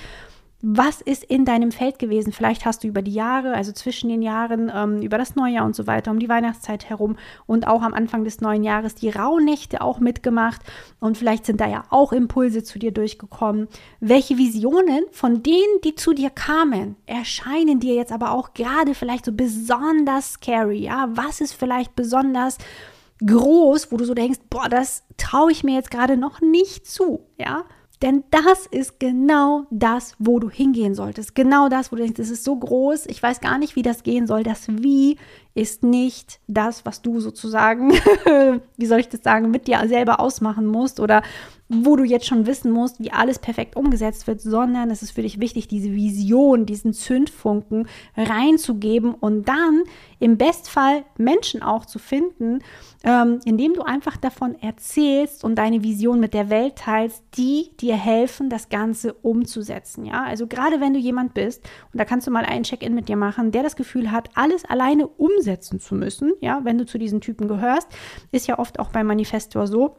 was 0.61 1.01
ist 1.01 1.23
in 1.23 1.45
deinem 1.45 1.71
Feld 1.71 2.01
gewesen? 2.01 2.33
Vielleicht 2.33 2.65
hast 2.65 2.83
du 2.83 2.89
über 2.89 3.01
die 3.01 3.13
Jahre, 3.13 3.55
also 3.55 3.71
zwischen 3.71 4.09
den 4.09 4.23
Jahren, 4.23 4.73
ähm, 4.75 5.03
über 5.03 5.17
das 5.17 5.37
Neujahr 5.37 5.65
und 5.65 5.77
so 5.77 5.87
weiter, 5.87 6.11
um 6.11 6.19
die 6.19 6.29
Weihnachtszeit 6.29 6.89
herum 6.89 7.17
und 7.47 7.69
auch 7.69 7.83
am 7.83 7.95
Anfang 7.95 8.25
des 8.25 8.41
neuen 8.41 8.65
Jahres 8.65 8.97
die 8.97 9.11
Rauhnächte 9.11 9.81
auch 9.81 10.01
mitgemacht 10.01 10.61
und 10.99 11.17
vielleicht 11.17 11.47
sind 11.47 11.61
da 11.61 11.69
ja 11.69 11.85
auch 11.91 12.13
Impulse 12.13 12.65
zu 12.65 12.81
dir 12.81 12.91
durchgekommen. 12.91 13.69
Welche 14.01 14.37
Visionen 14.37 15.05
von 15.13 15.45
denen, 15.45 15.81
die 15.85 15.95
zu 15.95 16.13
dir 16.13 16.31
kamen, 16.31 16.97
erscheinen 17.07 17.79
dir 17.79 17.95
jetzt 17.95 18.11
aber 18.11 18.33
auch 18.33 18.53
gerade 18.53 18.95
vielleicht 18.95 19.27
so 19.27 19.33
besonders 19.33 20.33
scary? 20.33 20.79
Ja, 20.79 21.09
was 21.13 21.41
ist 21.41 21.53
vielleicht 21.53 21.95
besonders 21.95 22.59
groß, 23.25 23.93
wo 23.93 23.97
du 23.97 24.05
so 24.05 24.15
denkst, 24.15 24.41
boah, 24.51 24.69
das 24.69 25.05
traue 25.17 25.53
ich 25.53 25.63
mir 25.63 25.75
jetzt 25.75 25.91
gerade 25.91 26.17
noch 26.17 26.41
nicht 26.41 26.87
zu, 26.87 27.21
ja? 27.37 27.65
Denn 28.03 28.23
das 28.31 28.67
ist 28.67 29.01
genau 29.01 29.67
das, 29.71 30.15
wo 30.19 30.39
du 30.39 30.49
hingehen 30.51 30.95
solltest. 30.95 31.35
Genau 31.35 31.69
das, 31.69 31.91
wo 31.91 31.97
du 31.97 32.03
denkst, 32.03 32.19
das 32.19 32.31
ist 32.31 32.45
so 32.45 32.57
groß, 32.57 33.07
ich 33.07 33.21
weiß 33.23 33.41
gar 33.41 33.59
nicht, 33.59 33.75
wie 33.75 33.83
das 33.83 34.05
gehen 34.05 34.27
soll. 34.27 34.45
Das 34.45 34.69
Wie 34.69 35.17
ist 35.59 35.83
nicht 35.83 36.39
das, 36.47 36.87
was 36.87 37.03
du 37.03 37.19
sozusagen, 37.19 37.91
wie 38.77 38.87
soll 38.87 39.01
ich 39.01 39.09
das 39.09 39.25
sagen, 39.25 39.51
mit 39.51 39.67
dir 39.67 39.83
selber 39.89 40.21
ausmachen 40.21 40.67
musst 40.67 41.01
oder 41.01 41.23
wo 41.71 41.97
du 41.97 42.05
jetzt 42.05 42.25
schon 42.25 42.47
wissen 42.47 42.71
musst, 42.71 42.99
wie 42.99 43.13
alles 43.13 43.39
perfekt 43.39 43.77
umgesetzt 43.77 44.27
wird, 44.27 44.41
sondern 44.41 44.91
es 44.91 45.03
ist 45.03 45.11
für 45.11 45.21
dich 45.21 45.39
wichtig, 45.39 45.69
diese 45.69 45.95
Vision, 45.95 46.65
diesen 46.65 46.95
Zündfunken 46.95 47.89
reinzugeben 48.17 49.13
und 49.13 49.49
dann 49.49 49.83
im 50.19 50.39
Bestfall 50.39 51.05
Menschen 51.19 51.63
auch 51.63 51.85
zu 51.85 51.99
finden, 51.99 52.61
ähm, 53.05 53.41
indem 53.45 53.75
du 53.75 53.83
einfach 53.83 54.17
davon 54.17 54.55
erzählst 54.55 55.45
und 55.45 55.57
deine 55.57 55.83
Vision 55.83 56.21
mit 56.21 56.33
der 56.33 56.49
Welt 56.49 56.77
teilst, 56.77 57.23
die 57.37 57.71
dir 57.81 57.97
helfen, 57.97 58.49
das 58.49 58.71
Ganze 58.71 59.13
umzusetzen. 59.13 60.07
Ja, 60.07 60.25
also 60.25 60.47
gerade 60.47 60.81
wenn 60.81 60.95
du 60.95 60.99
jemand 60.99 61.35
bist, 61.35 61.63
und 61.93 61.99
da 61.99 62.07
kannst 62.07 62.27
du 62.27 62.31
mal 62.31 62.47
einen 62.47 62.65
Check-in 62.65 62.95
mit 62.95 63.11
dir 63.11 63.17
machen, 63.17 63.53
der 63.53 63.63
das 63.63 63.77
Gefühl 63.77 64.11
hat, 64.11 64.31
alles 64.35 64.65
alleine 64.65 65.07
umsetzen 65.07 65.48
zu 65.81 65.95
müssen, 65.95 66.33
ja, 66.41 66.61
wenn 66.65 66.79
du 66.79 66.87
zu 66.87 66.99
diesen 66.99 67.21
Typen 67.21 67.49
gehörst, 67.49 67.89
ist 68.33 68.47
ja 68.47 68.59
oft 68.59 68.79
auch 68.79 68.91
beim 68.91 69.07
Manifestor 69.07 69.67
so, 69.67 69.97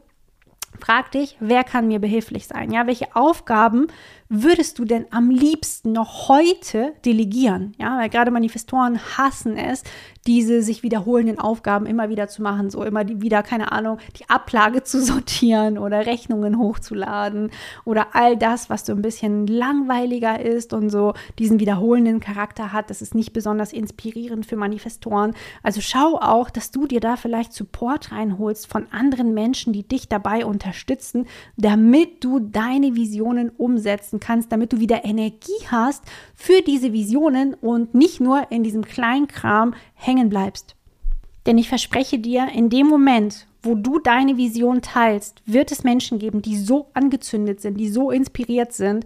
Frag 0.78 1.10
dich, 1.10 1.36
wer 1.40 1.64
kann 1.64 1.88
mir 1.88 1.98
behilflich 1.98 2.46
sein? 2.46 2.70
Ja, 2.70 2.86
welche 2.86 3.16
Aufgaben 3.16 3.88
würdest 4.30 4.78
du 4.78 4.84
denn 4.84 5.06
am 5.10 5.28
liebsten 5.28 5.90
noch 5.90 6.28
heute 6.28 6.92
delegieren? 7.04 7.74
Ja, 7.78 7.98
weil 7.98 8.08
gerade 8.08 8.30
Manifestoren 8.30 9.00
hassen 9.18 9.56
es, 9.56 9.82
diese 10.26 10.62
sich 10.62 10.84
wiederholenden 10.84 11.40
Aufgaben 11.40 11.84
immer 11.84 12.10
wieder 12.10 12.28
zu 12.28 12.40
machen, 12.40 12.70
so 12.70 12.84
immer 12.84 13.08
wieder, 13.08 13.42
keine 13.42 13.72
Ahnung, 13.72 13.98
die 14.18 14.30
Ablage 14.30 14.82
zu 14.84 15.02
sortieren 15.02 15.78
oder 15.78 16.06
Rechnungen 16.06 16.58
hochzuladen 16.58 17.50
oder 17.84 18.14
all 18.14 18.36
das, 18.36 18.70
was 18.70 18.86
so 18.86 18.92
ein 18.92 19.02
bisschen 19.02 19.48
langweiliger 19.48 20.40
ist 20.40 20.72
und 20.72 20.90
so 20.90 21.14
diesen 21.40 21.58
wiederholenden 21.58 22.20
Charakter 22.20 22.72
hat. 22.72 22.88
Das 22.88 23.02
ist 23.02 23.16
nicht 23.16 23.32
besonders 23.32 23.72
inspirierend 23.72 24.46
für 24.46 24.56
Manifestoren. 24.56 25.34
Also 25.64 25.80
schau 25.80 26.20
auch, 26.20 26.50
dass 26.50 26.70
du 26.70 26.86
dir 26.86 27.00
da 27.00 27.16
vielleicht 27.16 27.52
Support 27.52 28.12
reinholst 28.12 28.68
von 28.68 28.86
anderen 28.92 29.34
Menschen, 29.34 29.72
die 29.72 29.88
dich 29.88 30.08
dabei 30.08 30.46
unterstützen, 30.46 31.26
damit 31.56 32.22
du 32.22 32.38
deine 32.38 32.94
Visionen 32.94 33.50
umsetzen 33.50 34.19
kannst, 34.20 34.52
damit 34.52 34.72
du 34.72 34.80
wieder 34.80 35.04
Energie 35.04 35.66
hast 35.66 36.04
für 36.34 36.62
diese 36.62 36.92
Visionen 36.92 37.54
und 37.54 37.94
nicht 37.94 38.20
nur 38.20 38.50
in 38.50 38.62
diesem 38.62 38.84
Kleinkram 38.84 39.74
hängen 39.94 40.28
bleibst. 40.28 40.76
Denn 41.46 41.58
ich 41.58 41.68
verspreche 41.68 42.18
dir, 42.18 42.48
in 42.54 42.68
dem 42.70 42.86
Moment, 42.86 43.46
wo 43.62 43.74
du 43.74 43.98
deine 43.98 44.36
Vision 44.36 44.82
teilst, 44.82 45.42
wird 45.46 45.72
es 45.72 45.84
Menschen 45.84 46.18
geben, 46.18 46.42
die 46.42 46.56
so 46.56 46.90
angezündet 46.94 47.60
sind, 47.60 47.78
die 47.78 47.88
so 47.88 48.10
inspiriert 48.10 48.72
sind, 48.72 49.04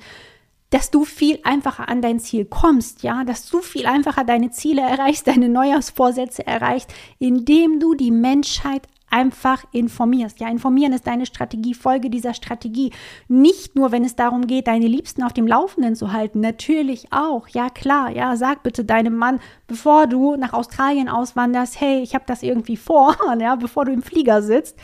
dass 0.70 0.90
du 0.90 1.04
viel 1.04 1.38
einfacher 1.44 1.88
an 1.88 2.02
dein 2.02 2.18
Ziel 2.18 2.46
kommst, 2.46 3.04
ja, 3.04 3.22
dass 3.22 3.48
du 3.48 3.60
viel 3.60 3.86
einfacher 3.86 4.24
deine 4.24 4.50
Ziele 4.50 4.82
erreichst, 4.82 5.26
deine 5.28 5.48
Neujahrsvorsätze 5.48 6.46
erreichst, 6.46 6.92
indem 7.18 7.78
du 7.78 7.94
die 7.94 8.10
Menschheit 8.10 8.88
einfach 9.14 9.64
informierst. 9.70 10.40
Ja, 10.40 10.48
informieren 10.48 10.92
ist 10.92 11.06
deine 11.06 11.24
Strategie, 11.24 11.72
Folge 11.72 12.10
dieser 12.10 12.34
Strategie. 12.34 12.90
Nicht 13.28 13.76
nur, 13.76 13.92
wenn 13.92 14.04
es 14.04 14.16
darum 14.16 14.48
geht, 14.48 14.66
deine 14.66 14.88
Liebsten 14.88 15.22
auf 15.22 15.32
dem 15.32 15.46
Laufenden 15.46 15.94
zu 15.94 16.12
halten, 16.12 16.40
natürlich 16.40 17.12
auch. 17.12 17.46
Ja, 17.46 17.70
klar, 17.70 18.10
ja, 18.10 18.36
sag 18.36 18.64
bitte 18.64 18.84
deinem 18.84 19.16
Mann, 19.16 19.38
bevor 19.68 20.08
du 20.08 20.34
nach 20.34 20.52
Australien 20.52 21.08
auswanderst, 21.08 21.80
hey, 21.80 22.02
ich 22.02 22.16
habe 22.16 22.24
das 22.26 22.42
irgendwie 22.42 22.76
vor, 22.76 23.16
ja, 23.38 23.54
bevor 23.54 23.84
du 23.84 23.92
im 23.92 24.02
Flieger 24.02 24.42
sitzt 24.42 24.76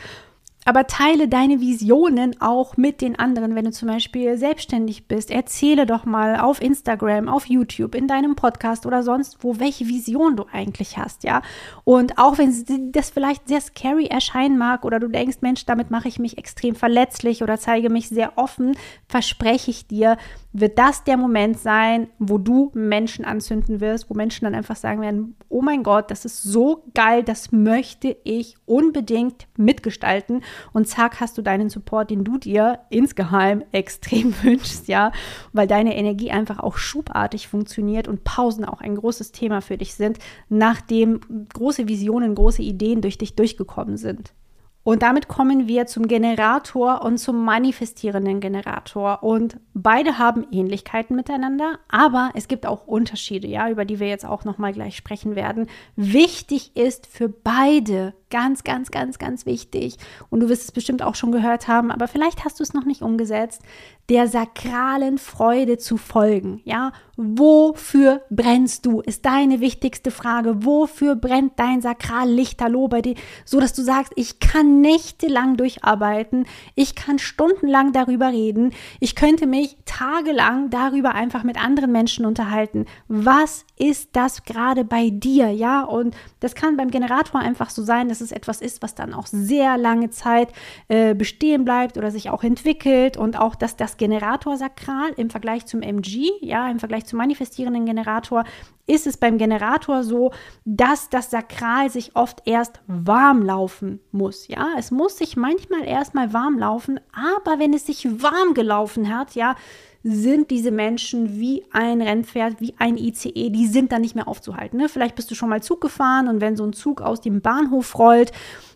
aber 0.65 0.85
teile 0.85 1.27
deine 1.27 1.59
Visionen 1.59 2.39
auch 2.39 2.77
mit 2.77 3.01
den 3.01 3.17
anderen, 3.17 3.55
wenn 3.55 3.65
du 3.65 3.71
zum 3.71 3.87
Beispiel 3.87 4.37
selbstständig 4.37 5.07
bist. 5.07 5.31
Erzähle 5.31 5.85
doch 5.85 6.05
mal 6.05 6.39
auf 6.39 6.61
Instagram, 6.61 7.27
auf 7.27 7.47
YouTube, 7.47 7.95
in 7.95 8.07
deinem 8.07 8.35
Podcast 8.35 8.85
oder 8.85 9.01
sonst 9.01 9.43
wo, 9.43 9.59
welche 9.59 9.87
Vision 9.87 10.35
du 10.35 10.45
eigentlich 10.51 10.97
hast, 10.97 11.23
ja. 11.23 11.41
Und 11.83 12.17
auch 12.17 12.37
wenn 12.37 12.91
das 12.91 13.09
vielleicht 13.09 13.47
sehr 13.47 13.61
scary 13.61 14.05
erscheinen 14.05 14.57
mag 14.57 14.85
oder 14.85 14.99
du 14.99 15.07
denkst, 15.07 15.37
Mensch, 15.41 15.65
damit 15.65 15.89
mache 15.89 16.07
ich 16.07 16.19
mich 16.19 16.37
extrem 16.37 16.75
verletzlich 16.75 17.41
oder 17.41 17.57
zeige 17.57 17.89
mich 17.89 18.09
sehr 18.09 18.37
offen, 18.37 18.77
verspreche 19.07 19.71
ich 19.71 19.87
dir, 19.87 20.17
wird 20.53 20.77
das 20.77 21.03
der 21.03 21.17
Moment 21.17 21.57
sein, 21.57 22.07
wo 22.19 22.37
du 22.37 22.71
Menschen 22.73 23.23
anzünden 23.23 23.79
wirst, 23.79 24.09
wo 24.09 24.13
Menschen 24.13 24.45
dann 24.45 24.55
einfach 24.55 24.75
sagen 24.75 25.01
werden, 25.01 25.35
oh 25.49 25.61
mein 25.61 25.83
Gott, 25.83 26.11
das 26.11 26.25
ist 26.25 26.43
so 26.43 26.83
geil, 26.93 27.23
das 27.23 27.51
möchte 27.51 28.17
ich 28.23 28.55
unbedingt 28.65 29.47
mitgestalten. 29.57 30.41
Und 30.73 30.87
zack, 30.87 31.21
hast 31.21 31.37
du 31.37 31.41
deinen 31.41 31.69
Support, 31.69 32.11
den 32.11 32.23
du 32.23 32.37
dir 32.37 32.79
insgeheim 32.89 33.63
extrem 33.71 34.33
wünschst, 34.43 34.87
ja, 34.87 35.11
weil 35.53 35.67
deine 35.67 35.95
Energie 35.95 36.31
einfach 36.31 36.59
auch 36.59 36.77
schubartig 36.77 37.47
funktioniert 37.47 38.07
und 38.07 38.23
Pausen 38.23 38.65
auch 38.65 38.81
ein 38.81 38.95
großes 38.95 39.31
Thema 39.31 39.61
für 39.61 39.77
dich 39.77 39.93
sind, 39.93 40.19
nachdem 40.49 41.21
große 41.53 41.87
Visionen, 41.87 42.35
große 42.35 42.61
Ideen 42.61 43.01
durch 43.01 43.17
dich 43.17 43.35
durchgekommen 43.35 43.97
sind. 43.97 44.33
Und 44.83 45.03
damit 45.03 45.27
kommen 45.27 45.67
wir 45.67 45.85
zum 45.85 46.07
Generator 46.07 47.03
und 47.03 47.19
zum 47.19 47.45
manifestierenden 47.45 48.39
Generator. 48.39 49.21
Und 49.21 49.57
beide 49.73 50.17
haben 50.17 50.47
Ähnlichkeiten 50.51 51.15
miteinander, 51.15 51.79
aber 51.87 52.31
es 52.33 52.47
gibt 52.47 52.65
auch 52.65 52.87
Unterschiede, 52.87 53.47
ja, 53.47 53.69
über 53.69 53.85
die 53.85 53.99
wir 53.99 54.07
jetzt 54.07 54.25
auch 54.25 54.43
noch 54.43 54.57
mal 54.57 54.73
gleich 54.73 54.97
sprechen 54.97 55.35
werden. 55.35 55.67
Wichtig 55.95 56.75
ist 56.75 57.05
für 57.05 57.29
beide 57.29 58.13
Ganz, 58.31 58.63
ganz, 58.63 58.91
ganz, 58.91 59.19
ganz 59.19 59.45
wichtig. 59.45 59.97
Und 60.29 60.39
du 60.39 60.47
wirst 60.47 60.63
es 60.63 60.71
bestimmt 60.71 61.03
auch 61.03 61.15
schon 61.15 61.33
gehört 61.33 61.67
haben, 61.67 61.91
aber 61.91 62.07
vielleicht 62.07 62.45
hast 62.45 62.59
du 62.59 62.63
es 62.63 62.73
noch 62.73 62.85
nicht 62.85 63.01
umgesetzt, 63.01 63.61
der 64.09 64.27
sakralen 64.27 65.17
Freude 65.17 65.77
zu 65.77 65.97
folgen. 65.97 66.61
Ja, 66.65 66.91
wofür 67.15 68.21
brennst 68.29 68.85
du? 68.85 68.99
Ist 68.99 69.25
deine 69.25 69.61
wichtigste 69.61 70.11
Frage. 70.11 70.65
Wofür 70.65 71.15
brennt 71.15 71.53
dein 71.57 71.81
Sakrallichterloh 71.81 72.87
bei 72.87 73.01
dir? 73.01 73.15
So 73.45 73.59
dass 73.59 73.73
du 73.73 73.81
sagst, 73.83 74.11
ich 74.15 74.39
kann 74.39 74.81
nächtelang 74.81 75.55
durcharbeiten. 75.55 76.45
Ich 76.75 76.95
kann 76.95 77.19
stundenlang 77.19 77.93
darüber 77.93 78.29
reden. 78.29 78.73
Ich 78.99 79.15
könnte 79.15 79.47
mich 79.47 79.77
tagelang 79.85 80.69
darüber 80.69 81.13
einfach 81.15 81.43
mit 81.43 81.63
anderen 81.63 81.91
Menschen 81.91 82.25
unterhalten. 82.25 82.85
Was 83.07 83.65
ist 83.77 84.09
das 84.13 84.43
gerade 84.43 84.83
bei 84.83 85.09
dir? 85.09 85.49
Ja, 85.51 85.83
und 85.83 86.15
das 86.39 86.55
kann 86.55 86.75
beim 86.75 86.91
Generator 86.91 87.39
einfach 87.39 87.69
so 87.69 87.83
sein, 87.83 88.09
dass 88.09 88.21
es 88.21 88.31
etwas 88.31 88.61
ist, 88.61 88.81
was 88.81 88.95
dann 88.95 89.13
auch 89.13 89.27
sehr 89.27 89.77
lange 89.77 90.09
Zeit 90.09 90.49
äh, 90.87 91.13
bestehen 91.13 91.65
bleibt 91.65 91.97
oder 91.97 92.11
sich 92.11 92.29
auch 92.29 92.43
entwickelt 92.43 93.15
und 93.15 93.39
auch, 93.39 93.55
dass 93.55 93.77
das 93.77 93.90
Generatorsakral 93.97 95.11
im 95.17 95.29
Vergleich 95.29 95.65
zum 95.65 95.81
MG, 95.81 96.29
ja, 96.41 96.69
im 96.69 96.79
Vergleich 96.79 97.05
zum 97.05 97.17
manifestierenden 97.17 97.85
Generator, 97.85 98.43
ist 98.87 99.07
es 99.07 99.17
beim 99.17 99.37
Generator 99.37 100.03
so, 100.03 100.31
dass 100.65 101.09
das 101.09 101.31
Sakral 101.31 101.89
sich 101.89 102.15
oft 102.15 102.41
erst 102.45 102.81
warm 102.87 103.43
laufen 103.43 103.99
muss. 104.11 104.47
Ja, 104.47 104.69
es 104.77 104.91
muss 104.91 105.17
sich 105.17 105.37
manchmal 105.37 105.85
erstmal 105.85 106.33
warm 106.33 106.59
laufen, 106.59 106.99
aber 107.13 107.59
wenn 107.59 107.73
es 107.73 107.85
sich 107.85 108.21
warm 108.21 108.53
gelaufen 108.53 109.15
hat, 109.15 109.35
ja, 109.35 109.55
sind 110.03 110.49
diese 110.49 110.71
Menschen 110.71 111.39
wie 111.39 111.63
ein 111.71 112.01
Rennpferd, 112.01 112.59
wie 112.59 112.73
ein 112.79 112.97
ICE, 112.97 113.49
die 113.49 113.67
sind 113.67 113.91
dann 113.91 114.01
nicht 114.01 114.15
mehr 114.15 114.27
aufzuhalten. 114.27 114.79
Ne? 114.79 114.89
Vielleicht 114.89 115.15
bist 115.15 115.29
du 115.29 115.35
schon 115.35 115.49
mal 115.49 115.61
Zug 115.61 115.81
gefahren 115.81 116.27
und 116.27 116.41
wenn 116.41 116.55
so 116.55 116.65
ein 116.65 116.73
Zug 116.73 117.01
aus 117.01 117.21
dem 117.21 117.41
Bahnhof 117.41 117.97
rollt, 117.97 118.31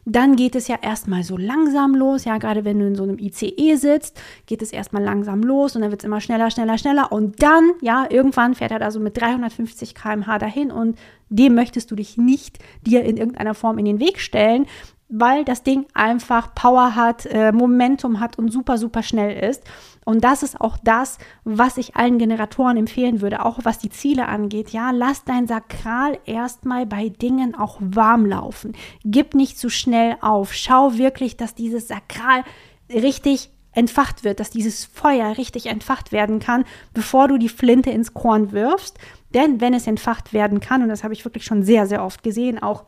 dann 0.06 0.36
geht 0.36 0.56
es 0.56 0.68
ja 0.68 0.78
erstmal 0.80 1.24
so 1.24 1.36
langsam 1.36 1.96
los. 1.96 2.26
Ja, 2.26 2.38
gerade 2.38 2.64
wenn 2.64 2.80
du 2.80 2.86
in 2.86 2.96
so 2.96 3.02
einem 3.02 3.18
ICE 3.18 3.76
sitzt, 3.76 4.22
geht 4.46 4.62
es 4.62 4.72
erstmal 4.72 5.04
langsam 5.04 5.42
los 5.42 5.76
und 5.76 5.82
dann 5.82 5.90
wird 5.90 6.02
es 6.02 6.06
immer 6.06 6.22
schneller, 6.22 6.52
schneller, 6.52 6.78
schneller. 6.78 7.12
Und 7.12 7.42
dann, 7.42 7.72
ja, 7.82 8.06
irgendwann 8.08 8.54
fährt 8.54 8.72
er 8.72 8.78
da 8.78 8.92
so 8.92 9.00
mit 9.00 9.20
350 9.20 9.96
km/h 9.96 10.38
dahin 10.38 10.72
und 10.72 11.00
dem 11.30 11.56
möchtest 11.56 11.90
du 11.90 11.96
dich 11.96 12.18
nicht 12.18 12.60
dir 12.86 13.04
in 13.04 13.18
irgendeiner 13.18 13.56
Form 13.56 13.80
in 13.80 13.86
den 13.86 14.00
Weg 14.00 14.20
stellen, 14.20 14.68
weil 15.10 15.44
das 15.44 15.64
Ding 15.64 15.86
einfach 15.96 16.54
Power 16.54 16.96
hat, 16.96 17.26
äh, 17.26 17.52
Momentum 17.52 18.20
hat 18.20 18.38
und 18.38 18.52
super, 18.52 18.78
super 18.78 19.02
schnell 19.02 19.50
ist. 19.50 19.64
Und 20.06 20.24
das 20.24 20.44
ist 20.44 20.62
auch 20.62 20.78
das, 20.82 21.18
was 21.44 21.78
ich 21.78 21.96
allen 21.96 22.20
Generatoren 22.20 22.78
empfehlen 22.78 23.22
würde, 23.22 23.44
auch 23.44 23.60
was 23.64 23.80
die 23.80 23.90
Ziele 23.90 24.28
angeht. 24.28 24.70
Ja, 24.70 24.92
lass 24.92 25.26
dein 25.26 25.48
Sakral 25.48 26.18
erstmal 26.26 26.86
bei 26.86 27.10
Dingen 27.10 27.56
auch 27.56 27.78
warm 27.82 28.26
laufen. 28.26 28.74
Gib 29.04 29.34
nicht 29.34 29.58
zu 29.58 29.70
schnell 29.70 30.16
auf. 30.22 30.54
Schau 30.54 30.98
wirklich, 30.98 31.38
dass 31.38 31.56
dieses 31.56 31.88
Sakral 31.88 32.44
richtig 32.90 33.50
entfacht 33.72 34.24
wird, 34.24 34.40
dass 34.40 34.52
dieses 34.52 34.86
Feuer 34.86 35.38
richtig 35.38 35.66
entfacht 35.66 36.12
werden 36.12 36.40
kann, 36.40 36.64
bevor 36.94 37.28
du 37.28 37.38
die 37.38 37.50
Flinte 37.50 37.90
ins 37.90 38.14
Korn 38.14 38.52
wirfst. 38.52 38.98
Denn 39.34 39.60
wenn 39.60 39.74
es 39.74 39.88
entfacht 39.88 40.34
werden 40.34 40.60
kann, 40.62 40.82
und 40.82 40.90
das 40.90 41.04
habe 41.04 41.14
ich 41.14 41.26
wirklich 41.26 41.46
schon 41.46 41.64
sehr, 41.64 41.88
sehr 41.88 42.04
oft 42.04 42.24
gesehen, 42.24 42.62
auch 42.62 42.86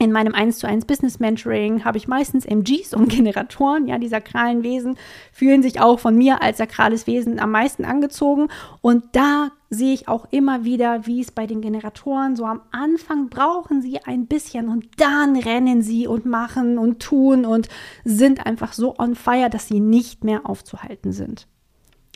in 0.00 0.10
meinem 0.10 0.34
1 0.34 0.58
zu 0.58 0.66
1 0.66 0.86
Business 0.86 1.20
Mentoring 1.20 1.84
habe 1.84 1.98
ich 1.98 2.08
meistens 2.08 2.44
MGs 2.44 2.94
und 2.94 3.08
Generatoren, 3.10 3.86
ja, 3.86 3.98
die 3.98 4.08
sakralen 4.08 4.62
Wesen 4.62 4.96
fühlen 5.32 5.62
sich 5.62 5.80
auch 5.80 6.00
von 6.00 6.16
mir 6.16 6.42
als 6.42 6.58
sakrales 6.58 7.06
Wesen 7.06 7.38
am 7.38 7.52
meisten 7.52 7.84
angezogen 7.84 8.48
und 8.80 9.04
da 9.12 9.50
sehe 9.70 9.94
ich 9.94 10.08
auch 10.08 10.26
immer 10.30 10.64
wieder, 10.64 11.06
wie 11.06 11.20
es 11.20 11.30
bei 11.30 11.46
den 11.46 11.60
Generatoren 11.60 12.36
so 12.36 12.44
am 12.44 12.62
Anfang 12.72 13.28
brauchen 13.28 13.82
sie 13.82 14.00
ein 14.04 14.26
bisschen 14.26 14.68
und 14.68 14.86
dann 14.98 15.36
rennen 15.36 15.82
sie 15.82 16.06
und 16.06 16.26
machen 16.26 16.78
und 16.78 17.00
tun 17.00 17.44
und 17.44 17.68
sind 18.04 18.46
einfach 18.46 18.72
so 18.72 18.96
on 18.98 19.14
fire, 19.14 19.50
dass 19.50 19.68
sie 19.68 19.80
nicht 19.80 20.24
mehr 20.24 20.48
aufzuhalten 20.48 21.12
sind. 21.12 21.46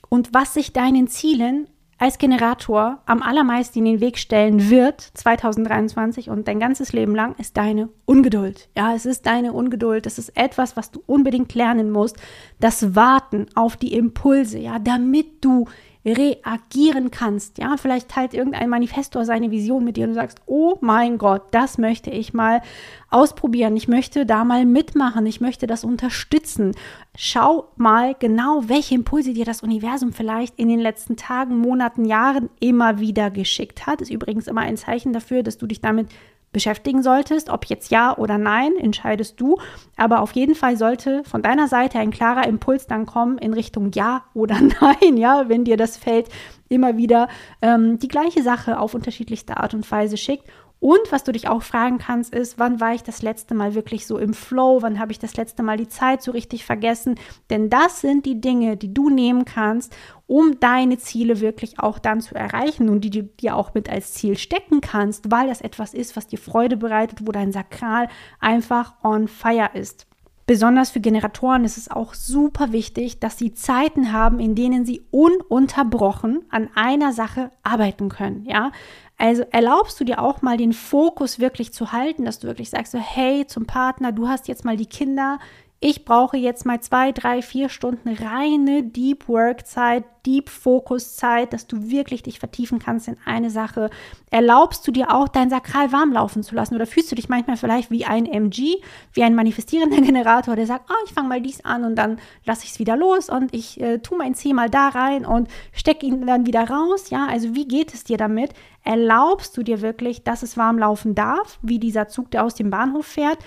Und 0.08 0.32
was 0.32 0.54
sich 0.54 0.72
deinen 0.72 1.08
Zielen 1.08 1.68
als 1.98 2.18
Generator 2.18 3.02
am 3.06 3.22
allermeisten 3.22 3.80
in 3.80 3.84
den 3.84 4.00
Weg 4.00 4.18
stellen 4.18 4.70
wird 4.70 5.00
2023 5.00 6.30
und 6.30 6.46
dein 6.46 6.60
ganzes 6.60 6.92
Leben 6.92 7.14
lang, 7.14 7.34
ist 7.38 7.56
deine 7.56 7.88
Ungeduld. 8.04 8.68
Ja, 8.76 8.94
es 8.94 9.04
ist 9.04 9.26
deine 9.26 9.52
Ungeduld. 9.52 10.06
Das 10.06 10.18
ist 10.18 10.36
etwas, 10.36 10.76
was 10.76 10.92
du 10.92 11.02
unbedingt 11.06 11.54
lernen 11.54 11.90
musst. 11.90 12.16
Das 12.60 12.94
Warten 12.94 13.46
auf 13.56 13.76
die 13.76 13.94
Impulse, 13.94 14.58
ja, 14.58 14.78
damit 14.78 15.44
du 15.44 15.66
reagieren 16.12 17.10
kannst. 17.10 17.58
Ja, 17.58 17.76
vielleicht 17.76 18.08
teilt 18.08 18.34
irgendein 18.34 18.68
Manifestor 18.68 19.24
seine 19.24 19.50
Vision 19.50 19.84
mit 19.84 19.96
dir 19.96 20.04
und 20.04 20.10
du 20.10 20.14
sagst, 20.14 20.40
oh 20.46 20.76
mein 20.80 21.18
Gott, 21.18 21.42
das 21.50 21.78
möchte 21.78 22.10
ich 22.10 22.34
mal 22.34 22.62
ausprobieren. 23.10 23.76
Ich 23.76 23.88
möchte 23.88 24.26
da 24.26 24.44
mal 24.44 24.66
mitmachen. 24.66 25.26
Ich 25.26 25.40
möchte 25.40 25.66
das 25.66 25.84
unterstützen. 25.84 26.74
Schau 27.16 27.72
mal 27.76 28.14
genau, 28.18 28.64
welche 28.66 28.94
Impulse 28.94 29.32
dir 29.32 29.44
das 29.44 29.62
Universum 29.62 30.12
vielleicht 30.12 30.58
in 30.58 30.68
den 30.68 30.80
letzten 30.80 31.16
Tagen, 31.16 31.58
Monaten, 31.58 32.04
Jahren 32.04 32.50
immer 32.60 33.00
wieder 33.00 33.30
geschickt 33.30 33.86
hat. 33.86 34.00
Ist 34.00 34.10
übrigens 34.10 34.46
immer 34.46 34.62
ein 34.62 34.76
Zeichen 34.76 35.12
dafür, 35.12 35.42
dass 35.42 35.58
du 35.58 35.66
dich 35.66 35.80
damit 35.80 36.08
beschäftigen 36.52 37.02
solltest. 37.02 37.50
Ob 37.50 37.66
jetzt 37.66 37.90
ja 37.90 38.16
oder 38.16 38.38
nein, 38.38 38.76
entscheidest 38.76 39.40
du. 39.40 39.58
Aber 39.96 40.20
auf 40.20 40.32
jeden 40.32 40.54
Fall 40.54 40.76
sollte 40.76 41.22
von 41.24 41.42
deiner 41.42 41.68
Seite 41.68 41.98
ein 41.98 42.10
klarer 42.10 42.46
Impuls 42.46 42.86
dann 42.86 43.06
kommen 43.06 43.38
in 43.38 43.52
Richtung 43.52 43.90
ja 43.92 44.24
oder 44.34 44.58
nein, 44.80 45.16
ja, 45.16 45.48
wenn 45.48 45.64
dir 45.64 45.76
das 45.76 45.96
Feld 45.96 46.28
immer 46.68 46.96
wieder 46.96 47.28
ähm, 47.62 47.98
die 47.98 48.08
gleiche 48.08 48.42
Sache 48.42 48.78
auf 48.78 48.94
unterschiedlichste 48.94 49.56
Art 49.56 49.74
und 49.74 49.90
Weise 49.90 50.16
schickt. 50.16 50.44
Und 50.80 51.10
was 51.10 51.24
du 51.24 51.32
dich 51.32 51.48
auch 51.48 51.62
fragen 51.62 51.98
kannst, 51.98 52.32
ist, 52.32 52.58
wann 52.58 52.80
war 52.80 52.94
ich 52.94 53.02
das 53.02 53.22
letzte 53.22 53.54
Mal 53.54 53.74
wirklich 53.74 54.06
so 54.06 54.18
im 54.18 54.32
Flow? 54.32 54.80
Wann 54.80 54.98
habe 54.98 55.12
ich 55.12 55.18
das 55.18 55.36
letzte 55.36 55.62
Mal 55.62 55.76
die 55.76 55.88
Zeit 55.88 56.22
so 56.22 56.30
richtig 56.30 56.64
vergessen? 56.64 57.16
Denn 57.50 57.68
das 57.68 58.00
sind 58.00 58.26
die 58.26 58.40
Dinge, 58.40 58.76
die 58.76 58.94
du 58.94 59.10
nehmen 59.10 59.44
kannst, 59.44 59.96
um 60.26 60.60
deine 60.60 60.98
Ziele 60.98 61.40
wirklich 61.40 61.80
auch 61.80 61.98
dann 61.98 62.20
zu 62.20 62.34
erreichen 62.34 62.88
und 62.88 63.00
die 63.00 63.10
du 63.10 63.22
dir 63.24 63.56
auch 63.56 63.74
mit 63.74 63.90
als 63.90 64.14
Ziel 64.14 64.38
stecken 64.38 64.80
kannst, 64.80 65.30
weil 65.30 65.48
das 65.48 65.60
etwas 65.60 65.94
ist, 65.94 66.16
was 66.16 66.26
dir 66.26 66.38
Freude 66.38 66.76
bereitet, 66.76 67.26
wo 67.26 67.32
dein 67.32 67.52
Sakral 67.52 68.08
einfach 68.38 68.94
on 69.02 69.26
fire 69.26 69.70
ist. 69.74 70.07
Besonders 70.48 70.88
für 70.88 71.00
Generatoren 71.00 71.66
ist 71.66 71.76
es 71.76 71.90
auch 71.90 72.14
super 72.14 72.72
wichtig, 72.72 73.20
dass 73.20 73.36
sie 73.36 73.52
Zeiten 73.52 74.14
haben, 74.14 74.40
in 74.40 74.54
denen 74.54 74.86
sie 74.86 75.02
ununterbrochen 75.10 76.42
an 76.48 76.70
einer 76.74 77.12
Sache 77.12 77.50
arbeiten 77.62 78.08
können. 78.08 78.46
Ja, 78.46 78.72
also 79.18 79.42
erlaubst 79.50 80.00
du 80.00 80.04
dir 80.04 80.22
auch 80.22 80.40
mal 80.40 80.56
den 80.56 80.72
Fokus 80.72 81.38
wirklich 81.38 81.74
zu 81.74 81.92
halten, 81.92 82.24
dass 82.24 82.38
du 82.38 82.46
wirklich 82.46 82.70
sagst 82.70 82.92
so, 82.92 82.98
hey, 82.98 83.46
zum 83.46 83.66
Partner, 83.66 84.10
du 84.10 84.26
hast 84.26 84.48
jetzt 84.48 84.64
mal 84.64 84.78
die 84.78 84.86
Kinder, 84.86 85.38
ich 85.80 86.04
brauche 86.04 86.36
jetzt 86.36 86.66
mal 86.66 86.80
zwei, 86.80 87.12
drei, 87.12 87.40
vier 87.40 87.68
Stunden 87.68 88.08
reine 88.08 88.82
Deep 88.82 89.28
Work 89.28 89.64
Zeit, 89.64 90.02
Deep 90.26 90.48
Focus 90.48 91.14
Zeit, 91.14 91.52
dass 91.52 91.68
du 91.68 91.88
wirklich 91.88 92.24
dich 92.24 92.40
vertiefen 92.40 92.80
kannst 92.80 93.06
in 93.06 93.16
eine 93.24 93.48
Sache. 93.48 93.88
Erlaubst 94.30 94.84
du 94.88 94.90
dir 94.90 95.14
auch 95.14 95.28
dein 95.28 95.50
Sakral 95.50 95.92
warm 95.92 96.12
laufen 96.12 96.42
zu 96.42 96.56
lassen 96.56 96.74
oder 96.74 96.84
fühlst 96.84 97.12
du 97.12 97.14
dich 97.14 97.28
manchmal 97.28 97.56
vielleicht 97.56 97.92
wie 97.92 98.04
ein 98.04 98.26
MG, 98.26 98.82
wie 99.12 99.22
ein 99.22 99.36
manifestierender 99.36 100.00
Generator, 100.02 100.56
der 100.56 100.66
sagt, 100.66 100.90
oh, 100.90 101.04
ich 101.06 101.12
fange 101.12 101.28
mal 101.28 101.40
dies 101.40 101.64
an 101.64 101.84
und 101.84 101.94
dann 101.94 102.18
lasse 102.44 102.64
ich 102.64 102.72
es 102.72 102.80
wieder 102.80 102.96
los 102.96 103.28
und 103.30 103.54
ich 103.54 103.80
äh, 103.80 103.98
tue 103.98 104.18
mein 104.18 104.34
C 104.34 104.52
mal 104.52 104.68
da 104.68 104.88
rein 104.88 105.24
und 105.24 105.48
stecke 105.72 106.06
ihn 106.06 106.26
dann 106.26 106.44
wieder 106.44 106.68
raus. 106.68 107.10
Ja, 107.10 107.28
also 107.30 107.54
wie 107.54 107.68
geht 107.68 107.94
es 107.94 108.02
dir 108.02 108.16
damit? 108.16 108.50
Erlaubst 108.82 109.56
du 109.56 109.62
dir 109.62 109.80
wirklich, 109.80 110.24
dass 110.24 110.42
es 110.42 110.56
warm 110.56 110.78
laufen 110.78 111.14
darf, 111.14 111.60
wie 111.62 111.78
dieser 111.78 112.08
Zug, 112.08 112.32
der 112.32 112.44
aus 112.44 112.56
dem 112.56 112.70
Bahnhof 112.70 113.06
fährt? 113.06 113.38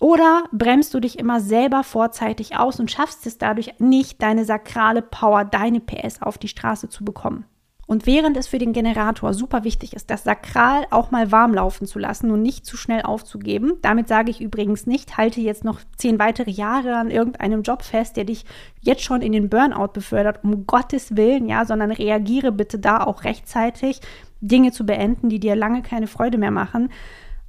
Oder 0.00 0.44
bremst 0.52 0.92
du 0.94 1.00
dich 1.00 1.18
immer 1.18 1.40
selber 1.40 1.84
vorzeitig 1.84 2.56
aus 2.56 2.80
und 2.80 2.90
schaffst 2.90 3.26
es 3.26 3.38
dadurch 3.38 3.74
nicht, 3.78 4.20
deine 4.22 4.44
sakrale 4.44 5.02
Power, 5.02 5.44
deine 5.44 5.80
PS 5.80 6.20
auf 6.20 6.36
die 6.36 6.48
Straße 6.48 6.88
zu 6.88 7.04
bekommen? 7.04 7.46
Und 7.86 8.06
während 8.06 8.36
es 8.36 8.46
für 8.46 8.58
den 8.58 8.72
Generator 8.72 9.34
super 9.34 9.62
wichtig 9.62 9.92
ist, 9.92 10.08
das 10.10 10.24
Sakral 10.24 10.86
auch 10.90 11.10
mal 11.10 11.30
warm 11.32 11.52
laufen 11.52 11.86
zu 11.86 11.98
lassen 11.98 12.30
und 12.30 12.40
nicht 12.40 12.64
zu 12.64 12.76
schnell 12.76 13.02
aufzugeben, 13.02 13.74
damit 13.82 14.08
sage 14.08 14.30
ich 14.30 14.40
übrigens 14.40 14.86
nicht, 14.86 15.18
halte 15.18 15.42
jetzt 15.42 15.64
noch 15.64 15.80
zehn 15.96 16.18
weitere 16.18 16.50
Jahre 16.50 16.96
an 16.96 17.10
irgendeinem 17.10 17.62
Job 17.62 17.82
fest, 17.82 18.16
der 18.16 18.24
dich 18.24 18.46
jetzt 18.80 19.02
schon 19.02 19.20
in 19.20 19.32
den 19.32 19.50
Burnout 19.50 19.88
befördert, 19.92 20.42
um 20.44 20.66
Gottes 20.66 21.16
Willen, 21.16 21.46
ja, 21.46 21.66
sondern 21.66 21.90
reagiere 21.90 22.52
bitte 22.52 22.78
da 22.78 23.04
auch 23.04 23.24
rechtzeitig, 23.24 24.00
Dinge 24.40 24.72
zu 24.72 24.86
beenden, 24.86 25.28
die 25.28 25.40
dir 25.40 25.54
lange 25.54 25.82
keine 25.82 26.06
Freude 26.06 26.38
mehr 26.38 26.50
machen. 26.50 26.90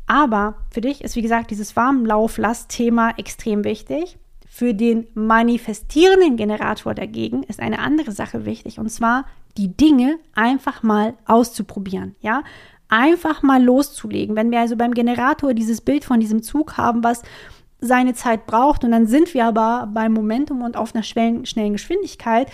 Aber 0.08 0.56
für 0.70 0.82
dich 0.82 1.04
ist, 1.04 1.16
wie 1.16 1.22
gesagt, 1.22 1.52
dieses 1.52 1.76
Warmlauflast-Thema 1.76 3.18
extrem 3.18 3.64
wichtig. 3.64 4.18
Für 4.48 4.74
den 4.74 5.08
manifestierenden 5.16 6.38
Generator 6.38 6.94
dagegen 6.94 7.44
ist 7.44 7.60
eine 7.60 7.80
andere 7.80 8.12
Sache 8.12 8.46
wichtig 8.46 8.80
und 8.80 8.90
zwar 8.90 9.26
die 9.58 9.76
Dinge 9.76 10.18
einfach 10.34 10.84
mal 10.84 11.16
auszuprobieren, 11.26 12.16
ja? 12.22 12.44
Einfach 12.88 13.42
mal 13.42 13.64
loszulegen. 13.64 14.36
Wenn 14.36 14.52
wir 14.52 14.60
also 14.60 14.78
beim 14.78 14.94
Generator 14.94 15.54
dieses 15.54 15.82
Bild 15.82 16.06
von 16.06 16.20
diesem 16.20 16.44
Zug 16.44 16.78
haben, 16.78 17.04
was 17.04 17.24
seine 17.80 18.14
Zeit 18.14 18.46
braucht 18.46 18.84
und 18.84 18.92
dann 18.92 19.08
sind 19.08 19.34
wir 19.34 19.46
aber 19.46 19.90
beim 19.92 20.14
Momentum 20.14 20.62
und 20.62 20.78
auf 20.78 20.94
einer 20.94 21.04
schnellen 21.04 21.74
Geschwindigkeit, 21.74 22.50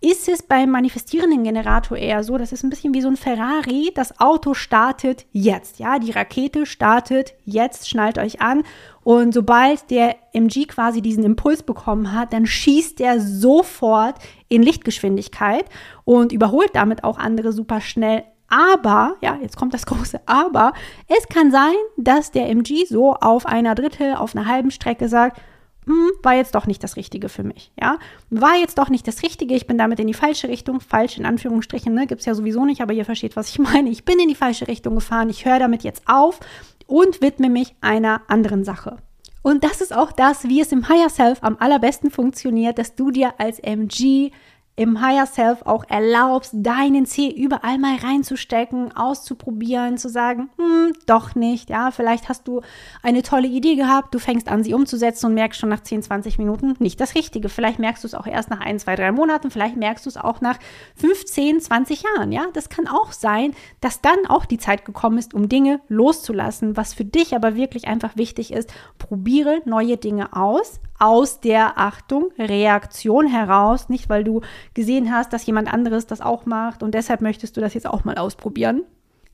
ist 0.00 0.28
es 0.28 0.42
beim 0.42 0.70
manifestierenden 0.70 1.44
Generator 1.44 1.96
eher 1.96 2.22
so, 2.22 2.36
das 2.36 2.52
ist 2.52 2.62
ein 2.62 2.70
bisschen 2.70 2.92
wie 2.94 3.00
so 3.00 3.08
ein 3.08 3.16
Ferrari, 3.16 3.92
das 3.94 4.20
Auto 4.20 4.54
startet 4.54 5.26
jetzt, 5.32 5.78
ja, 5.78 5.98
die 5.98 6.10
Rakete 6.10 6.66
startet 6.66 7.34
jetzt, 7.44 7.88
schnallt 7.88 8.18
euch 8.18 8.40
an 8.40 8.62
und 9.02 9.32
sobald 9.32 9.90
der 9.90 10.16
MG 10.32 10.66
quasi 10.66 11.00
diesen 11.00 11.24
Impuls 11.24 11.62
bekommen 11.62 12.12
hat, 12.12 12.32
dann 12.32 12.46
schießt 12.46 13.00
er 13.00 13.20
sofort 13.20 14.16
in 14.48 14.62
Lichtgeschwindigkeit 14.62 15.64
und 16.04 16.32
überholt 16.32 16.70
damit 16.74 17.02
auch 17.04 17.18
andere 17.18 17.52
super 17.52 17.80
schnell. 17.80 18.24
Aber, 18.48 19.16
ja, 19.22 19.38
jetzt 19.42 19.56
kommt 19.56 19.74
das 19.74 19.86
große 19.86 20.20
Aber, 20.26 20.72
es 21.08 21.26
kann 21.28 21.50
sein, 21.50 21.74
dass 21.96 22.30
der 22.30 22.48
MG 22.48 22.84
so 22.84 23.14
auf 23.14 23.46
einer 23.46 23.74
Drittel, 23.74 24.14
auf 24.14 24.36
einer 24.36 24.46
halben 24.46 24.70
Strecke 24.70 25.08
sagt, 25.08 25.40
hm, 25.86 26.10
war 26.22 26.34
jetzt 26.34 26.54
doch 26.54 26.66
nicht 26.66 26.82
das 26.82 26.96
Richtige 26.96 27.28
für 27.28 27.44
mich, 27.44 27.70
ja. 27.80 27.98
War 28.30 28.56
jetzt 28.56 28.78
doch 28.78 28.88
nicht 28.88 29.06
das 29.06 29.22
Richtige, 29.22 29.54
ich 29.54 29.66
bin 29.66 29.78
damit 29.78 30.00
in 30.00 30.08
die 30.08 30.14
falsche 30.14 30.48
Richtung, 30.48 30.80
falsch 30.80 31.16
in 31.16 31.24
Anführungsstrichen, 31.24 31.94
ne, 31.94 32.06
gibt 32.06 32.20
es 32.20 32.26
ja 32.26 32.34
sowieso 32.34 32.64
nicht, 32.64 32.80
aber 32.80 32.92
ihr 32.92 33.04
versteht, 33.04 33.36
was 33.36 33.48
ich 33.48 33.58
meine. 33.60 33.90
Ich 33.90 34.04
bin 34.04 34.18
in 34.18 34.28
die 34.28 34.34
falsche 34.34 34.68
Richtung 34.68 34.96
gefahren, 34.96 35.30
ich 35.30 35.44
höre 35.44 35.60
damit 35.60 35.84
jetzt 35.84 36.02
auf 36.06 36.40
und 36.86 37.22
widme 37.22 37.48
mich 37.48 37.74
einer 37.80 38.22
anderen 38.28 38.64
Sache. 38.64 38.98
Und 39.42 39.62
das 39.62 39.80
ist 39.80 39.94
auch 39.94 40.10
das, 40.10 40.48
wie 40.48 40.60
es 40.60 40.72
im 40.72 40.88
Higher 40.88 41.08
Self 41.08 41.38
am 41.42 41.56
allerbesten 41.60 42.10
funktioniert, 42.10 42.78
dass 42.78 42.96
du 42.96 43.12
dir 43.12 43.34
als 43.38 43.60
MG 43.60 44.32
im 44.76 45.00
Higher 45.00 45.26
Self 45.26 45.62
auch 45.62 45.84
erlaubst, 45.88 46.52
deinen 46.54 47.06
Ziel 47.06 47.32
überall 47.32 47.78
mal 47.78 47.96
reinzustecken, 47.96 48.94
auszuprobieren, 48.94 49.96
zu 49.96 50.10
sagen, 50.10 50.50
hm, 50.58 50.92
doch 51.06 51.34
nicht, 51.34 51.70
ja, 51.70 51.90
vielleicht 51.90 52.28
hast 52.28 52.46
du 52.46 52.60
eine 53.02 53.22
tolle 53.22 53.48
Idee 53.48 53.76
gehabt, 53.76 54.14
du 54.14 54.18
fängst 54.18 54.48
an, 54.48 54.62
sie 54.62 54.74
umzusetzen 54.74 55.26
und 55.26 55.34
merkst 55.34 55.58
schon 55.58 55.70
nach 55.70 55.82
10, 55.82 56.02
20 56.02 56.38
Minuten 56.38 56.74
nicht 56.78 57.00
das 57.00 57.14
Richtige. 57.14 57.48
Vielleicht 57.48 57.78
merkst 57.78 58.04
du 58.04 58.08
es 58.08 58.14
auch 58.14 58.26
erst 58.26 58.50
nach 58.50 58.60
ein, 58.60 58.78
zwei, 58.78 58.96
drei 58.96 59.12
Monaten, 59.12 59.50
vielleicht 59.50 59.76
merkst 59.76 60.04
du 60.04 60.10
es 60.10 60.18
auch 60.18 60.42
nach 60.42 60.58
15, 60.96 61.60
20 61.60 62.02
Jahren, 62.02 62.30
ja. 62.30 62.46
Das 62.52 62.68
kann 62.68 62.86
auch 62.86 63.12
sein, 63.12 63.54
dass 63.80 64.02
dann 64.02 64.26
auch 64.28 64.44
die 64.44 64.58
Zeit 64.58 64.84
gekommen 64.84 65.16
ist, 65.16 65.32
um 65.32 65.48
Dinge 65.48 65.80
loszulassen. 65.88 66.76
Was 66.76 66.92
für 66.92 67.04
dich 67.04 67.34
aber 67.34 67.56
wirklich 67.56 67.88
einfach 67.88 68.16
wichtig 68.16 68.52
ist, 68.52 68.72
probiere 68.98 69.62
neue 69.64 69.96
Dinge 69.96 70.34
aus, 70.34 70.80
aus 70.98 71.40
der 71.40 71.78
Achtung, 71.78 72.30
Reaktion 72.38 73.26
heraus, 73.26 73.88
nicht 73.88 74.08
weil 74.08 74.24
du 74.24 74.40
gesehen 74.74 75.12
hast, 75.12 75.32
dass 75.32 75.46
jemand 75.46 75.72
anderes 75.72 76.06
das 76.06 76.20
auch 76.20 76.46
macht 76.46 76.82
und 76.82 76.94
deshalb 76.94 77.20
möchtest 77.20 77.56
du 77.56 77.60
das 77.60 77.74
jetzt 77.74 77.86
auch 77.86 78.04
mal 78.04 78.16
ausprobieren, 78.16 78.82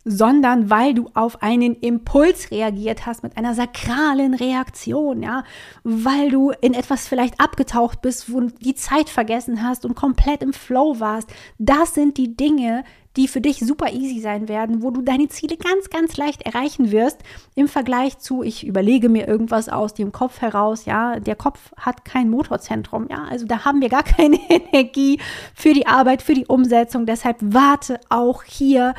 sondern 0.05 0.68
weil 0.68 0.94
du 0.94 1.09
auf 1.14 1.42
einen 1.42 1.77
Impuls 1.77 2.51
reagiert 2.51 3.07
hast 3.07 3.22
mit 3.22 3.37
einer 3.37 3.55
sakralen 3.55 4.35
Reaktion, 4.35 5.22
ja, 5.22 5.44
weil 5.85 6.31
du 6.31 6.51
in 6.61 6.75
etwas 6.75 7.07
vielleicht 7.07 7.40
abgetaucht 7.40 8.03
bist, 8.03 8.33
wo 8.33 8.40
die 8.40 8.75
Zeit 8.75 9.09
vergessen 9.09 9.62
hast 9.62 9.85
und 9.85 9.94
komplett 9.94 10.42
im 10.42 10.53
Flow 10.53 10.98
warst. 10.98 11.31
Das 11.59 11.94
sind 11.94 12.18
die 12.18 12.37
Dinge, 12.37 12.85
die 13.16 13.29
für 13.29 13.40
dich 13.40 13.61
super 13.61 13.92
easy 13.92 14.20
sein 14.20 14.48
werden, 14.48 14.83
wo 14.83 14.90
du 14.90 15.03
deine 15.03 15.29
Ziele 15.29 15.57
ganz, 15.57 15.90
ganz 15.90 16.16
leicht 16.16 16.42
erreichen 16.42 16.90
wirst 16.90 17.18
im 17.55 17.68
Vergleich 17.68 18.18
zu, 18.18 18.42
ich 18.42 18.66
überlege 18.66 19.09
mir 19.09 19.29
irgendwas 19.29 19.68
aus 19.68 19.94
dem 19.94 20.12
Kopf 20.12 20.40
heraus, 20.40 20.85
ja, 20.85 21.20
der 21.20 21.37
Kopf 21.37 21.72
hat 21.77 22.05
kein 22.05 22.31
Motorzentrum, 22.31 23.09
ja, 23.11 23.25
also 23.25 23.46
da 23.46 23.64
haben 23.64 23.81
wir 23.81 23.88
gar 23.88 24.03
keine 24.05 24.38
Energie 24.48 25.20
für 25.55 25.75
die 25.75 25.87
Arbeit, 25.87 26.22
für 26.22 26.35
die 26.35 26.46
Umsetzung, 26.46 27.07
deshalb 27.07 27.37
warte 27.40 28.01
auch 28.09 28.42
hier 28.44 28.94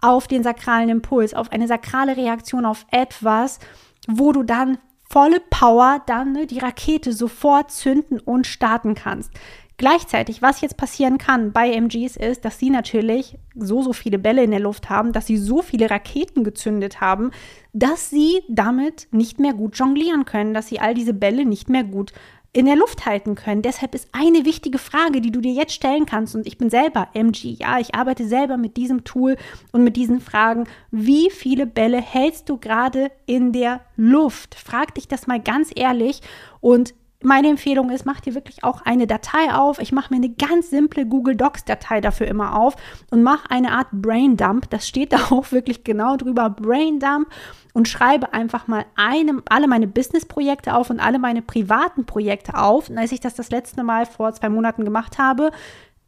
auf 0.00 0.28
den 0.28 0.42
sakralen 0.42 0.88
Impuls, 0.88 1.34
auf 1.34 1.50
eine 1.50 1.66
sakrale 1.66 2.16
Reaktion 2.16 2.64
auf 2.64 2.86
etwas, 2.90 3.58
wo 4.06 4.32
du 4.32 4.42
dann 4.42 4.78
volle 5.08 5.40
Power 5.40 6.02
dann 6.06 6.32
ne, 6.32 6.46
die 6.46 6.58
Rakete 6.58 7.12
sofort 7.12 7.70
zünden 7.70 8.20
und 8.20 8.46
starten 8.46 8.94
kannst. 8.94 9.30
Gleichzeitig, 9.78 10.40
was 10.40 10.62
jetzt 10.62 10.78
passieren 10.78 11.18
kann 11.18 11.52
bei 11.52 11.70
MGs 11.70 12.16
ist, 12.16 12.46
dass 12.46 12.58
sie 12.58 12.70
natürlich 12.70 13.38
so, 13.54 13.82
so 13.82 13.92
viele 13.92 14.18
Bälle 14.18 14.42
in 14.42 14.50
der 14.50 14.60
Luft 14.60 14.88
haben, 14.88 15.12
dass 15.12 15.26
sie 15.26 15.36
so 15.36 15.60
viele 15.60 15.90
Raketen 15.90 16.44
gezündet 16.44 17.02
haben, 17.02 17.30
dass 17.74 18.08
sie 18.08 18.42
damit 18.48 19.06
nicht 19.10 19.38
mehr 19.38 19.52
gut 19.52 19.76
jonglieren 19.76 20.24
können, 20.24 20.54
dass 20.54 20.68
sie 20.68 20.80
all 20.80 20.94
diese 20.94 21.12
Bälle 21.12 21.44
nicht 21.44 21.68
mehr 21.68 21.84
gut 21.84 22.12
in 22.54 22.64
der 22.64 22.76
Luft 22.76 23.04
halten 23.04 23.34
können. 23.34 23.60
Deshalb 23.60 23.94
ist 23.94 24.08
eine 24.12 24.46
wichtige 24.46 24.78
Frage, 24.78 25.20
die 25.20 25.30
du 25.30 25.42
dir 25.42 25.52
jetzt 25.52 25.74
stellen 25.74 26.06
kannst, 26.06 26.34
und 26.34 26.46
ich 26.46 26.56
bin 26.56 26.70
selber 26.70 27.08
MG, 27.12 27.50
ja, 27.50 27.78
ich 27.78 27.94
arbeite 27.94 28.26
selber 28.26 28.56
mit 28.56 28.78
diesem 28.78 29.04
Tool 29.04 29.36
und 29.72 29.84
mit 29.84 29.96
diesen 29.96 30.22
Fragen, 30.22 30.64
wie 30.90 31.28
viele 31.28 31.66
Bälle 31.66 32.00
hältst 32.00 32.48
du 32.48 32.56
gerade 32.56 33.10
in 33.26 33.52
der 33.52 33.80
Luft? 33.96 34.54
Frag 34.54 34.94
dich 34.94 35.06
das 35.06 35.26
mal 35.26 35.38
ganz 35.38 35.70
ehrlich 35.74 36.22
und 36.62 36.94
meine 37.26 37.48
Empfehlung 37.48 37.90
ist, 37.90 38.06
mach 38.06 38.20
dir 38.20 38.34
wirklich 38.34 38.62
auch 38.62 38.82
eine 38.82 39.08
Datei 39.08 39.52
auf. 39.52 39.80
Ich 39.80 39.90
mache 39.90 40.14
mir 40.14 40.18
eine 40.18 40.30
ganz 40.30 40.70
simple 40.70 41.06
Google 41.06 41.34
Docs 41.34 41.64
Datei 41.64 42.00
dafür 42.00 42.28
immer 42.28 42.56
auf 42.56 42.76
und 43.10 43.24
mache 43.24 43.50
eine 43.50 43.72
Art 43.72 43.88
Brain 43.90 44.36
Dump. 44.36 44.70
Das 44.70 44.86
steht 44.86 45.12
da 45.12 45.18
auch 45.30 45.50
wirklich 45.50 45.82
genau 45.82 46.16
drüber, 46.16 46.48
Brain 46.50 47.00
Dump 47.00 47.28
und 47.74 47.88
schreibe 47.88 48.32
einfach 48.32 48.68
mal 48.68 48.86
eine, 48.94 49.42
alle 49.48 49.66
meine 49.66 49.88
Business-Projekte 49.88 50.74
auf 50.74 50.88
und 50.88 51.00
alle 51.00 51.18
meine 51.18 51.42
privaten 51.42 52.06
Projekte 52.06 52.56
auf. 52.56 52.88
Und 52.88 52.96
als 52.96 53.10
ich 53.10 53.20
das 53.20 53.34
das 53.34 53.50
letzte 53.50 53.82
Mal 53.82 54.06
vor 54.06 54.32
zwei 54.32 54.48
Monaten 54.48 54.84
gemacht 54.84 55.18
habe, 55.18 55.50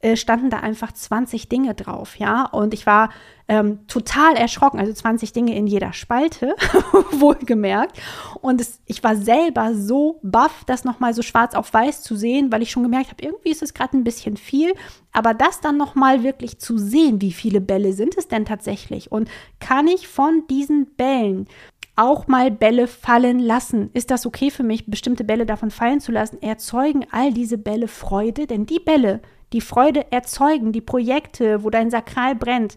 äh, 0.00 0.16
standen 0.16 0.48
da 0.48 0.61
einfach 0.61 0.92
20 0.92 1.48
Dinge 1.48 1.74
drauf, 1.74 2.16
ja. 2.18 2.44
Und 2.44 2.72
ich 2.72 2.87
war 2.87 3.11
ähm, 3.48 3.87
total 3.88 4.37
erschrocken, 4.37 4.78
also 4.78 4.92
20 4.92 5.32
Dinge 5.32 5.56
in 5.56 5.66
jeder 5.66 5.92
Spalte, 5.92 6.54
wohlgemerkt. 7.11 7.98
Und 8.40 8.61
es, 8.61 8.80
ich 8.87 9.02
war 9.02 9.16
selber 9.16 9.74
so 9.74 10.20
baff, 10.22 10.64
das 10.66 10.84
nochmal 10.84 11.14
so 11.14 11.22
schwarz 11.22 11.54
auf 11.54 11.72
weiß 11.72 12.02
zu 12.02 12.14
sehen, 12.14 12.52
weil 12.52 12.62
ich 12.62 12.70
schon 12.70 12.84
gemerkt 12.84 13.11
habe, 13.11 13.24
irgendwie 13.24 13.50
ist 13.50 13.62
es 13.62 13.74
gerade 13.74 13.96
ein 13.96 14.04
bisschen 14.04 14.37
viel. 14.37 14.72
Aber 15.12 15.34
das 15.34 15.61
dann 15.61 15.76
nochmal 15.76 16.22
wirklich 16.22 16.58
zu 16.58 16.78
sehen, 16.78 17.20
wie 17.20 17.32
viele 17.32 17.61
Bälle 17.61 17.92
sind 17.92 18.16
es 18.16 18.28
denn 18.28 18.44
tatsächlich? 18.44 19.11
Und 19.11 19.28
kann 19.58 19.88
ich 19.88 20.06
von 20.06 20.44
diesen 20.48 20.94
Bällen 20.94 21.48
auch 21.96 22.28
mal 22.28 22.52
Bälle 22.52 22.87
fallen 22.87 23.40
lassen. 23.40 23.90
Ist 23.92 24.12
das 24.12 24.24
okay 24.24 24.52
für 24.52 24.62
mich, 24.62 24.87
bestimmte 24.87 25.24
Bälle 25.24 25.46
davon 25.46 25.72
fallen 25.72 25.98
zu 25.98 26.12
lassen? 26.12 26.40
Erzeugen 26.40 27.06
all 27.11 27.32
diese 27.32 27.58
Bälle 27.58 27.88
Freude? 27.88 28.46
Denn 28.46 28.66
die 28.66 28.78
Bälle, 28.78 29.20
die 29.52 29.61
Freude 29.61 30.11
erzeugen, 30.12 30.72
die 30.72 30.80
Projekte, 30.80 31.62
wo 31.64 31.70
dein 31.70 31.90
Sakral 31.90 32.34
brennt, 32.34 32.74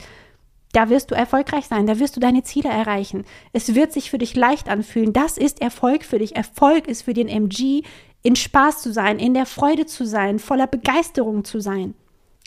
da 0.74 0.90
wirst 0.90 1.12
du 1.12 1.16
erfolgreich 1.16 1.68
sein, 1.68 1.86
da 1.86 2.00
wirst 2.00 2.16
du 2.16 2.20
deine 2.20 2.44
Ziele 2.44 2.70
erreichen. 2.70 3.26
Es 3.52 3.76
wird 3.76 3.92
sich 3.92 4.10
für 4.10 4.18
dich 4.18 4.36
leicht 4.36 4.70
anfühlen. 4.70 5.12
Das 5.12 5.38
ist 5.38 5.62
Erfolg 5.62 6.04
für 6.06 6.20
dich. 6.20 6.36
Erfolg 6.36 6.88
ist 6.88 7.04
für 7.04 7.14
den 7.14 7.28
MG, 7.28 7.84
in 8.24 8.36
Spaß 8.36 8.82
zu 8.82 8.94
sein, 8.94 9.20
in 9.20 9.34
der 9.34 9.46
Freude 9.46 9.86
zu 9.86 10.06
sein, 10.06 10.40
voller 10.40 10.68
Begeisterung 10.68 11.44
zu 11.44 11.60
sein. 11.60 11.96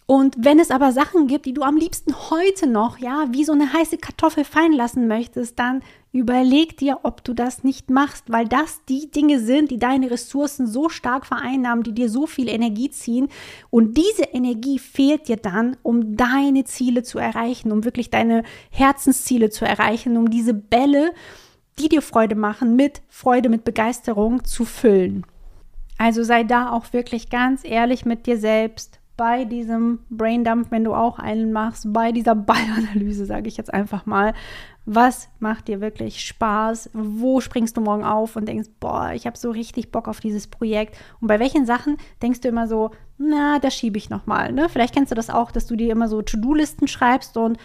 Und 0.07 0.37
wenn 0.39 0.61
es 0.61 0.71
aber 0.71 0.93
Sachen 0.93 1.27
gibt, 1.27 1.47
die 1.47 1.55
du 1.55 1.63
am 1.63 1.77
liebsten 1.77 2.15
heute 2.31 2.67
noch, 2.67 2.99
ja, 2.99 3.27
wie 3.31 3.45
so 3.45 3.53
eine 3.53 3.73
heiße 3.73 3.99
Kartoffel 3.99 4.45
fallen 4.45 4.73
lassen 4.73 5.09
möchtest, 5.09 5.59
dann 5.59 5.83
überleg 6.15 6.77
dir, 6.77 7.01
ob 7.03 7.25
du 7.25 7.35
das 7.35 7.65
nicht 7.65 7.91
machst, 7.91 8.31
weil 8.31 8.47
das 8.47 8.85
die 8.89 9.11
Dinge 9.11 9.41
sind, 9.41 9.73
die 9.73 9.81
deine 9.81 10.13
Ressourcen 10.13 10.69
so 10.69 10.89
stark 10.89 11.27
vereinnahmen, 11.27 11.83
die 11.83 11.93
dir 11.93 12.09
so 12.09 12.29
viel 12.29 12.49
Energie 12.49 12.89
ziehen. 12.89 13.29
Und 13.69 13.99
diese 13.99 14.23
Energie 14.23 14.79
fehlt 14.79 15.27
dir 15.27 15.37
dann, 15.37 15.77
um 15.83 16.17
deine 16.17 16.63
Ziele 16.65 17.03
zu 17.03 17.19
erreichen, 17.19 17.73
um 17.73 17.85
wirklich 17.85 18.11
deine 18.11 18.45
Herzensziele 18.71 19.51
zu 19.51 19.65
erreichen, 19.65 20.17
um 20.17 20.31
diese 20.31 20.55
Bälle, 20.55 21.13
die 21.81 21.89
dir 21.89 22.01
Freude 22.01 22.37
machen, 22.37 22.77
mit 22.77 23.03
Freude, 23.09 23.49
mit 23.49 23.65
Begeisterung 23.65 24.45
zu 24.45 24.65
füllen. 24.65 25.27
Also 25.99 26.23
sei 26.23 26.45
da 26.45 26.71
auch 26.71 26.93
wirklich 26.93 27.29
ganz 27.29 27.65
ehrlich 27.65 28.05
mit 28.05 28.27
dir 28.27 28.39
selbst 28.39 29.01
bei 29.17 29.45
diesem 29.45 30.01
Braindump, 30.11 30.71
wenn 30.71 30.85
du 30.85 30.95
auch 30.95 31.19
einen 31.19 31.53
machst, 31.53 31.93
bei 31.93 32.13
dieser 32.13 32.35
Ballanalyse, 32.37 33.27
sage 33.27 33.49
ich 33.49 33.57
jetzt 33.57 33.75
einfach 33.75 34.07
mal, 34.07 34.33
was 34.87 35.29
macht 35.39 35.69
dir 35.69 35.81
wirklich 35.81 36.25
Spaß? 36.25 36.91
Wo 36.93 37.41
springst 37.41 37.77
du 37.77 37.81
morgen 37.81 38.05
auf 38.05 38.37
und 38.37 38.47
denkst, 38.47 38.69
boah, 38.81 39.13
ich 39.15 39.27
habe 39.27 39.39
so 39.39 39.51
richtig 39.51 39.91
Bock 39.91 40.09
auf 40.09 40.21
dieses 40.21 40.47
Projekt? 40.47 40.97
Und 41.21 41.29
bei 41.29 41.41
welchen 41.41 41.65
Sachen 41.65 41.97
denkst 42.23 42.41
du 42.41 42.49
immer 42.49 42.69
so, 42.69 42.91
na, 43.17 43.59
das 43.59 43.75
schiebe 43.75 43.97
ich 43.97 44.11
nochmal. 44.11 44.53
Ne? 44.53 44.69
Vielleicht 44.69 44.95
kennst 44.95 45.11
du 45.11 45.15
das 45.15 45.31
auch, 45.31 45.51
dass 45.51 45.67
du 45.67 45.77
dir 45.77 45.91
immer 45.91 46.09
so 46.09 46.21
To-Do-Listen 46.21 46.89
schreibst 46.89 47.37
und 47.37 47.59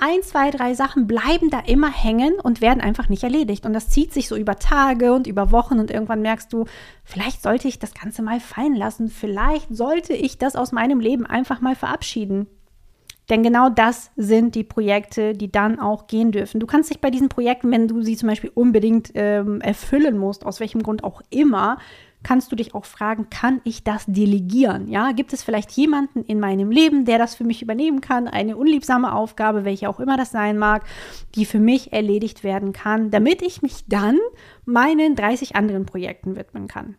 ein, 0.00 0.22
zwei, 0.22 0.50
drei 0.50 0.74
Sachen 0.74 1.08
bleiben 1.08 1.50
da 1.50 1.58
immer 1.58 1.90
hängen 1.90 2.34
und 2.40 2.60
werden 2.60 2.80
einfach 2.80 3.08
nicht 3.08 3.24
erledigt. 3.24 3.66
Und 3.66 3.72
das 3.72 3.88
zieht 3.88 4.12
sich 4.12 4.28
so 4.28 4.36
über 4.36 4.56
Tage 4.56 5.12
und 5.12 5.26
über 5.26 5.50
Wochen 5.50 5.80
und 5.80 5.90
irgendwann 5.90 6.22
merkst 6.22 6.52
du, 6.52 6.66
vielleicht 7.02 7.42
sollte 7.42 7.66
ich 7.66 7.80
das 7.80 7.94
Ganze 7.94 8.22
mal 8.22 8.38
fallen 8.38 8.76
lassen. 8.76 9.08
Vielleicht 9.08 9.74
sollte 9.74 10.12
ich 10.12 10.38
das 10.38 10.54
aus 10.54 10.70
meinem 10.70 11.00
Leben 11.00 11.26
einfach 11.26 11.60
mal 11.60 11.74
verabschieden. 11.74 12.46
Denn 13.30 13.42
genau 13.42 13.68
das 13.68 14.10
sind 14.16 14.54
die 14.54 14.64
Projekte, 14.64 15.34
die 15.34 15.52
dann 15.52 15.78
auch 15.78 16.06
gehen 16.06 16.32
dürfen. 16.32 16.60
Du 16.60 16.66
kannst 16.66 16.90
dich 16.90 17.00
bei 17.00 17.10
diesen 17.10 17.28
Projekten, 17.28 17.70
wenn 17.70 17.86
du 17.86 18.02
sie 18.02 18.16
zum 18.16 18.28
Beispiel 18.28 18.50
unbedingt 18.54 19.10
ähm, 19.14 19.60
erfüllen 19.60 20.16
musst, 20.16 20.46
aus 20.46 20.60
welchem 20.60 20.82
Grund 20.82 21.04
auch 21.04 21.20
immer, 21.28 21.78
kannst 22.22 22.50
du 22.50 22.56
dich 22.56 22.74
auch 22.74 22.84
fragen, 22.84 23.30
kann 23.30 23.60
ich 23.64 23.84
das 23.84 24.04
delegieren? 24.06 24.88
Ja, 24.88 25.12
gibt 25.12 25.32
es 25.32 25.42
vielleicht 25.42 25.70
jemanden 25.72 26.24
in 26.24 26.40
meinem 26.40 26.70
Leben, 26.70 27.04
der 27.04 27.18
das 27.18 27.34
für 27.34 27.44
mich 27.44 27.62
übernehmen 27.62 28.00
kann? 28.00 28.28
Eine 28.28 28.56
unliebsame 28.56 29.12
Aufgabe, 29.12 29.64
welche 29.64 29.88
auch 29.88 30.00
immer 30.00 30.16
das 30.16 30.30
sein 30.30 30.58
mag, 30.58 30.84
die 31.34 31.44
für 31.44 31.60
mich 31.60 31.92
erledigt 31.92 32.44
werden 32.44 32.72
kann, 32.72 33.10
damit 33.10 33.42
ich 33.42 33.62
mich 33.62 33.84
dann 33.86 34.18
meinen 34.64 35.14
30 35.14 35.54
anderen 35.54 35.86
Projekten 35.86 36.36
widmen 36.36 36.66
kann. 36.66 36.96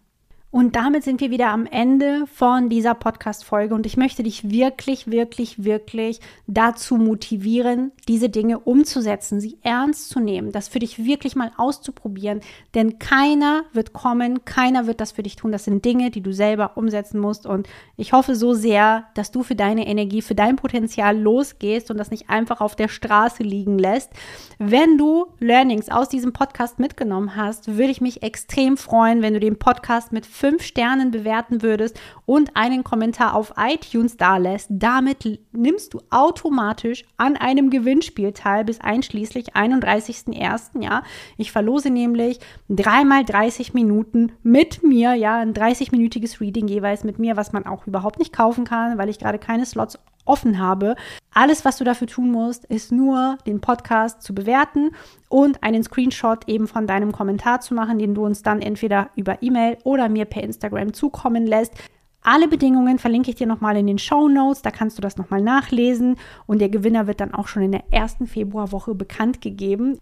Und 0.52 0.76
damit 0.76 1.04
sind 1.04 1.22
wir 1.22 1.30
wieder 1.30 1.50
am 1.50 1.68
Ende 1.68 2.26
von 2.26 2.70
dieser 2.70 2.96
Podcast-Folge 2.96 3.76
und 3.76 3.86
ich 3.86 3.98
möchte 3.98 4.24
dich 4.24 4.50
wirklich, 4.50 5.12
wirklich, 5.12 5.64
wirklich 5.64 6.22
dazu 6.48 6.96
motivieren, 6.96 7.92
diese 8.08 8.30
Dinge 8.30 8.58
umzusetzen, 8.58 9.40
sie 9.40 9.60
ernst 9.62 10.10
zu 10.10 10.20
nehmen, 10.20 10.52
das 10.52 10.68
für 10.68 10.80
dich 10.80 11.06
wirklich 11.06 11.36
mal 11.36 11.52
auszuprobieren, 11.56 12.42
denn 12.74 12.98
keiner 12.98 13.66
wird 13.74 13.94
kommen, 13.94 14.44
keiner 14.44 14.88
wird 14.88 15.02
das 15.02 15.12
für 15.12 15.22
dich 15.22 15.36
tun. 15.36 15.52
Das 15.52 15.66
sind 15.66 15.86
Dinge, 15.86 16.10
die 16.10 16.22
du 16.22 16.34
selber 16.34 16.78
umsetzen 16.78 17.20
musst 17.20 17.46
und 17.46 17.68
ich 17.96 18.12
hoffe 18.14 18.34
so 18.34 18.56
sehr, 18.56 19.06
dass 19.14 19.30
du 19.30 19.44
für 19.44 19.56
deine 19.56 19.86
Energie, 19.86 20.24
für 20.24 20.36
dein 20.36 20.56
Potenzial 20.56 21.16
losgehst 21.16 21.92
und 21.92 21.98
das 21.98 22.10
nicht 22.10 22.32
einfach 22.32 22.60
auf 22.60 22.76
der 22.76 22.88
Straße 22.88 23.44
liegen 23.44 23.78
lässt. 23.78 24.10
Wenn 24.58 24.98
du 24.98 25.28
Learnings 25.38 25.90
aus 25.90 26.10
diesem 26.10 26.34
Podcast 26.34 26.80
mitgenommen 26.80 27.36
hast, 27.36 27.78
würde 27.78 27.92
ich 27.92 28.02
mich 28.02 28.24
extrem 28.24 28.78
freuen, 28.78 29.22
wenn 29.22 29.36
du 29.36 29.40
den 29.40 29.60
Podcast 29.60 30.12
mit 30.12 30.26
fünf 30.39 30.63
Sternen 30.63 31.12
bewerten 31.12 31.62
würdest 31.62 31.99
und 32.25 32.56
einen 32.56 32.86
Kommentar 32.86 33.36
auf 33.36 33.54
iTunes 33.58 34.15
dalässt. 34.15 34.69
Damit 34.71 35.39
nimmst 35.52 35.93
du 35.93 36.02
automatisch 36.10 37.04
an 37.17 37.36
einem 37.36 37.69
Gewinnspiel 37.69 38.32
teil 38.32 38.63
bis 38.63 38.80
einschließlich 38.80 39.54
31.01. 39.56 40.82
Ja, 40.82 41.04
ich 41.38 41.52
verlose 41.52 41.89
nämlich 41.89 42.39
dreimal 42.69 43.25
30 43.25 43.73
Minuten 43.73 44.32
mit 44.41 44.82
mir, 44.82 45.13
ja, 45.13 45.39
ein 45.39 45.54
30-minütiges 45.54 46.39
Reading 46.39 46.69
jeweils 46.69 47.04
mit 47.04 47.19
mir, 47.19 47.36
was 47.36 47.52
man 47.52 47.65
auch 47.65 47.86
überhaupt 47.86 48.19
nicht 48.19 48.32
kaufen 48.32 48.63
kann, 48.63 48.97
weil 48.97 49.10
ich 49.10 49.19
gerade 49.19 49.39
keine 49.39 49.65
Slots 49.65 49.99
offen 50.30 50.60
habe. 50.60 50.96
Alles, 51.34 51.65
was 51.65 51.78
du 51.78 51.84
dafür 51.84 52.08
tun 52.08 52.32
musst, 52.32 52.65
ist 52.65 52.92
nur 52.92 53.38
den 53.46 53.60
Podcast 53.60 54.22
zu 54.22 54.34
bewerten 54.34 54.92
und 55.28 55.63
einen 55.63 55.84
Screenshot 55.84 56.48
eben 56.48 56.68
von 56.68 56.88
deinem 56.88 57.12
Kommentar 57.12 57.62
zu 57.62 57.74
machen, 57.74 58.00
den 58.00 58.15
du 58.15 58.26
uns 58.26 58.42
dann 58.42 58.62
entweder 58.62 59.10
über 59.15 59.42
E-Mail 59.42 59.78
oder 59.84 60.08
mir 60.10 60.26
per 60.26 60.44
Instagram 60.44 60.94
zukommen 60.94 61.46
lässt. 61.46 61.74
Alle 62.22 62.48
Bedingungen 62.48 63.00
verlinke 63.00 63.30
ich 63.30 63.38
dir 63.38 63.48
nochmal 63.48 63.78
in 63.78 63.88
den 63.88 63.98
Show 63.98 64.28
Notes, 64.28 64.62
da 64.62 64.72
kannst 64.72 64.98
du 64.98 65.02
das 65.02 65.18
nochmal 65.18 65.42
nachlesen 65.42 66.18
und 66.48 66.60
der 66.60 66.70
Gewinner 66.70 67.08
wird 67.08 67.22
dann 67.22 67.34
auch 67.34 67.48
schon 67.48 67.63
in 67.63 67.72
der 67.72 67.86
ersten 67.92 68.28
Februarwoche 68.28 68.94
bekannt 68.94 69.42
gegeben. 69.42 70.00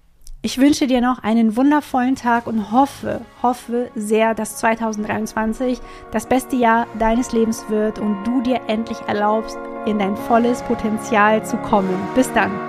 Ich 0.48 0.60
wünsche 0.60 0.88
dir 0.88 1.02
noch 1.02 1.24
einen 1.24 1.58
wundervollen 1.58 2.16
Tag 2.16 2.48
und 2.48 2.72
hoffe, 2.72 3.20
hoffe 3.44 3.92
sehr, 3.96 4.34
dass 4.34 4.56
2023 4.56 5.82
das 6.14 6.26
beste 6.26 6.56
Jahr 6.56 6.88
deines 6.98 7.34
Lebens 7.34 7.66
wird 7.68 8.00
und 8.00 8.24
du 8.24 8.40
dir 8.40 8.62
endlich 8.68 8.98
erlaubst, 9.08 9.58
in 9.86 10.00
dein 10.00 10.16
volles 10.16 10.62
Potenzial 10.62 11.46
zu 11.46 11.58
kommen. 11.58 12.00
Bis 12.16 12.32
dann. 12.32 12.66